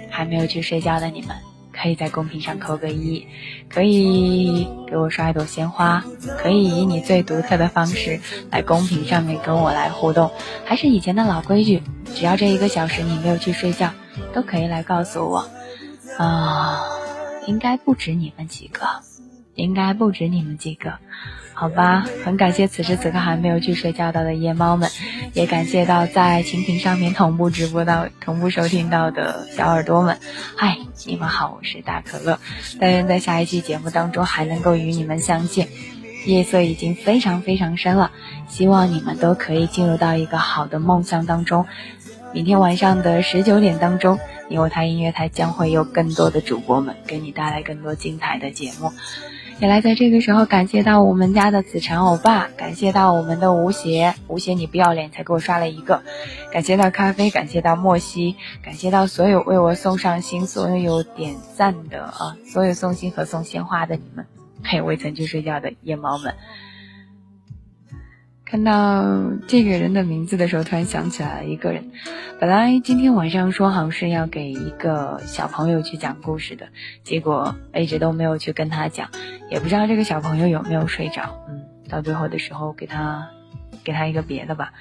[0.09, 1.35] 还没有去睡觉的你们。
[1.73, 3.27] 可以在公屏上扣个一，
[3.67, 6.03] 可以给我刷一朵鲜花，
[6.37, 8.19] 可以以你最独特的方式
[8.51, 10.31] 来公屏上面跟我来互动。
[10.65, 11.81] 还是以前的老规矩，
[12.13, 13.89] 只要这一个小时你没有去睡觉，
[14.33, 15.49] 都可以来告诉我。
[16.17, 16.83] 啊，
[17.47, 18.85] 应该不止你们几个，
[19.55, 20.93] 应该不止你们几个，
[21.53, 22.05] 好吧？
[22.25, 24.89] 很感谢此时此刻还没有去睡觉到的夜猫们，
[25.33, 30.17] 也感谢到在蜻蜓上面同步直播到、同步收听到的小耳朵们。
[30.57, 32.39] 嗨，你们好，我是大可乐。
[32.79, 35.67] 但愿在下一期节目当中还能够与你们相见。
[36.25, 38.11] 夜色已经非常非常深了，
[38.47, 41.65] 希望你们都可以进入到一个好的梦乡当中。
[42.33, 44.17] 明天晚上的十九点当中，
[44.49, 48.91] 你我他音乐台将会有更多的主播们给你带来更多精彩的节目。
[49.59, 56.03] 也来在这个时候感谢到我们家的子辰欧巴，感谢到我们的吴邪，吴邪你不要脸才给我刷了一个，
[56.51, 64.25] 感谢到咖啡，感谢到莫西，感谢到所有为我送上心、所有点赞的啊，所有送心和送鲜花的你们，
[64.61, 66.35] 还有未曾去睡觉的夜猫们。
[68.45, 71.91] 看到这个人的名字的时候，突然想起来了一个人。
[72.39, 76.67] 本来今天晚上说好是要给一个小朋友去讲故事的，
[77.03, 79.09] 结果一直都没有去跟他讲，
[79.49, 81.43] 也不知道这个小朋友有没有睡着。
[81.49, 83.29] 嗯，到最后的时候给他
[83.83, 84.73] 给他一个别的吧。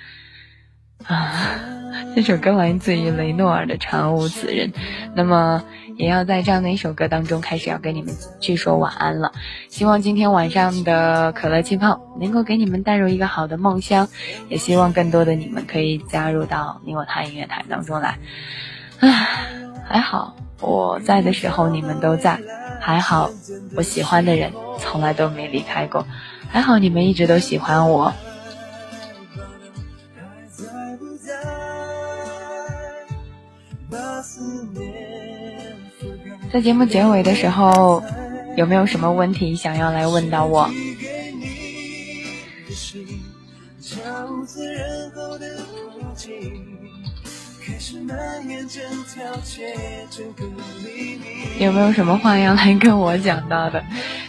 [1.05, 1.33] 啊，
[2.15, 4.71] 这首歌来自于雷诺尔的《长无此人》，
[5.15, 5.65] 那么
[6.03, 9.31] 也要在这样的一首歌当中开始要跟你们去说晚安了。
[9.69, 14.09] 希望今天晚上的可乐气泡能够给你们带入一个好的梦乡，
[14.49, 18.19] 也希望更多的你们可以加入到你我他音乐台当中来。
[18.99, 19.47] 唉，
[19.87, 22.41] 还好我在的时候你们都在，
[22.81, 23.31] 还好
[23.77, 24.51] 我喜欢的人
[24.81, 26.05] 从来都没离开过，
[26.49, 28.13] 还好你们一直都喜欢我。
[36.53, 38.03] 在节目结尾的时候，
[38.57, 40.69] 有没有什么问题想要来问到我？
[51.59, 53.83] 有没有什么话要来跟我讲到的？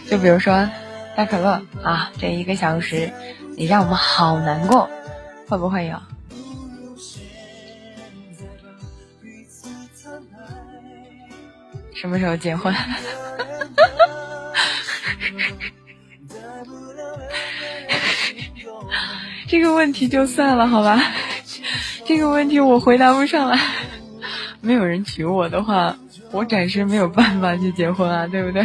[0.08, 0.66] 就比如说，
[1.14, 3.12] 大可乐啊，这一个小时
[3.54, 4.88] 你让我们好难过，
[5.46, 5.98] 会不会有？
[12.04, 12.74] 什么时候结婚？
[19.48, 21.00] 这个问题就算了，好吧。
[22.04, 23.58] 这个问题我回答不上来。
[24.60, 25.96] 没有人娶我的话，
[26.30, 28.62] 我暂时没有办法去结婚啊，对不对？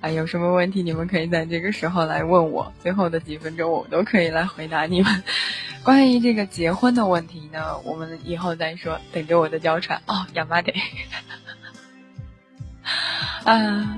[0.00, 5.22] 啊，有什么问题你们可以在这个时候来问我，最后的几分钟我都可以来回答你们。
[5.82, 10.72] 关于这个结婚的问题呢，我们以后再说，等着我的娇喘哦，亚麻得。
[13.48, 13.96] 啊，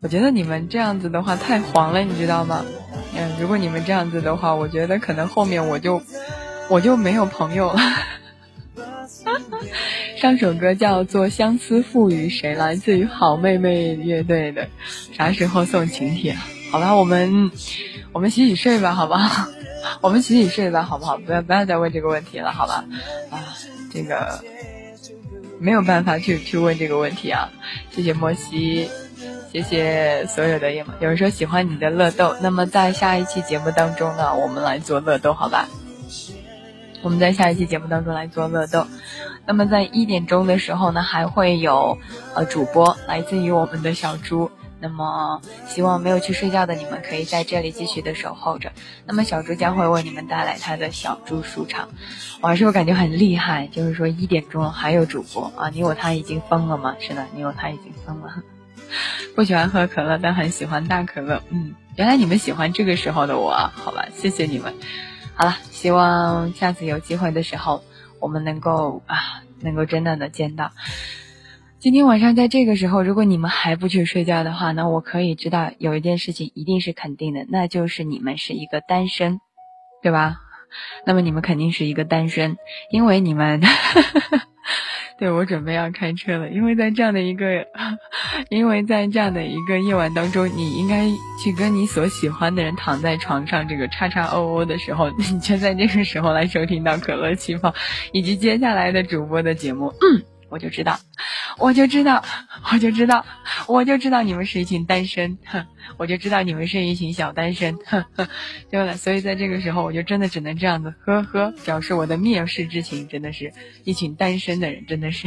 [0.00, 2.62] 我觉得你们这样子的话太黄了，你知道吗？
[3.16, 6.02] 嗯，如果你们这样子的话，我觉得可能后面我就
[6.68, 7.80] 我就没有朋友了。
[10.20, 14.68] 上首歌叫做《相思赋予谁》，来自于好妹妹乐队的。
[15.12, 16.36] 啥时候送请帖？
[16.70, 17.50] 好吧，我们
[18.12, 19.48] 我们洗洗睡吧，好不好？
[20.02, 21.16] 我们洗洗睡吧，好不好？
[21.16, 22.84] 不要不要再问这个问题了，好吧？
[23.30, 23.56] 啊，
[23.90, 24.44] 这个。
[25.58, 27.50] 没有办法去去问这个问题啊！
[27.90, 28.90] 谢谢莫西，
[29.52, 35.68] 谢谢所有的有有人说喜欢你的乐豆，那么在下一期节目当中呢，我们来做乐豆，好吧？
[37.02, 38.86] 我们在下一期节目当中来做乐豆，
[39.46, 41.98] 那么在一点钟的时候呢，还会有
[42.34, 44.50] 呃主播来自于我们的小猪。
[44.84, 48.70] 那么，希望没有去睡觉的你们可以在这里继续的守候着。
[49.06, 51.88] 那么，小猪将会为你们带来他的小猪书场。
[52.42, 53.66] 我是不是感觉很厉害？
[53.68, 55.70] 就是说一点钟还有主播啊！
[55.70, 56.96] 你我他已经疯了吗？
[57.00, 58.42] 是的，你我他已经疯了。
[59.34, 61.42] 不喜欢喝可乐，但很喜欢大可乐。
[61.48, 63.52] 嗯，原来你们喜欢这个时候的我！
[63.74, 64.74] 好吧，谢谢你们。
[65.34, 67.82] 好了，希望下次有机会的时候，
[68.20, 70.72] 我们能够啊，能够真的的见到。
[71.84, 79.38] 今天晚上在这个时候，如果你们还不去睡觉的话，那我可以知道有一件事情一定是肯定的，那就是你们是一个单身，
[80.02, 80.38] 对吧？
[81.04, 82.56] 那么你们肯定是一个单身，
[82.90, 83.60] 因为你们，
[85.20, 87.66] 对我准备要开车了，因为在这样的一个，
[88.48, 91.06] 因为在这样的一个夜晚当中，你应该
[91.44, 97.74] 去跟你所喜欢的人躺在床上，这个叉叉哦哦的时候， 你却在这个时候来收听到可乐气泡
[98.10, 100.24] 以及接下来的主播的节目，嗯。
[100.54, 101.00] 我就知道，
[101.58, 102.24] 我就知道，
[102.72, 103.26] 我就知道，
[103.66, 105.36] 我就知道你们是一群单身，
[105.96, 107.76] 我就知道你们是一群小单身，
[108.70, 113.52] 对吧，所以在这个时候，我就真的只能这样子，呵呵，表示我的蔑视之情，真的是
[113.82, 115.26] 一群单身的人，真的是。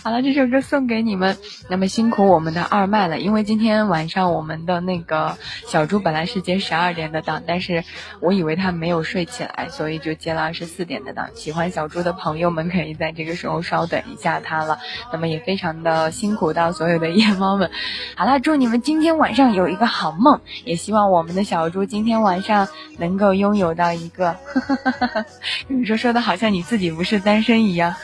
[0.00, 1.36] 好了，这首歌送给你们。
[1.68, 5.36] 那么辛苦我们的二麦了，因为今天晚上我们的那个
[5.66, 7.84] 小猪本来是接十二点的档，但是
[8.20, 11.30] 我以为他没有睡起来，所以就接了二十四点的档。
[11.34, 14.78] 喜欢小猪的朋友们可以在这个时候稍等一下他了。
[15.12, 17.70] 那么也非常的辛苦到所有的夜猫们。
[18.16, 22.68] 好了，祝你们今天晚上有一个好梦，也希望我们的小猪今天晚上
[22.98, 24.36] 能够拥有到一个，
[25.66, 27.94] 你说说的好像你自己不是单身一样。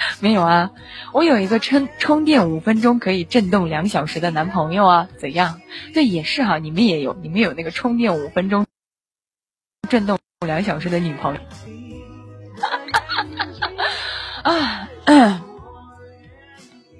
[0.20, 0.70] 没有啊，
[1.12, 5.60] 我有一个充充电五分钟可以震动两小时的男朋友啊，怎样？
[5.94, 8.66] 这也是哈，你们也有，你们有那个充电五分钟
[9.88, 11.40] 震动两小时的女朋友。
[14.42, 14.88] 啊，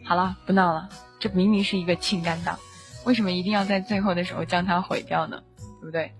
[0.04, 0.88] 好了，不闹了，
[1.18, 2.58] 这明明是一个情感档，
[3.04, 5.42] 为什么一定要在最后的时候将它毁掉呢？
[5.80, 6.12] 对不对？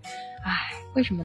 [0.45, 1.19] 唉，为什么？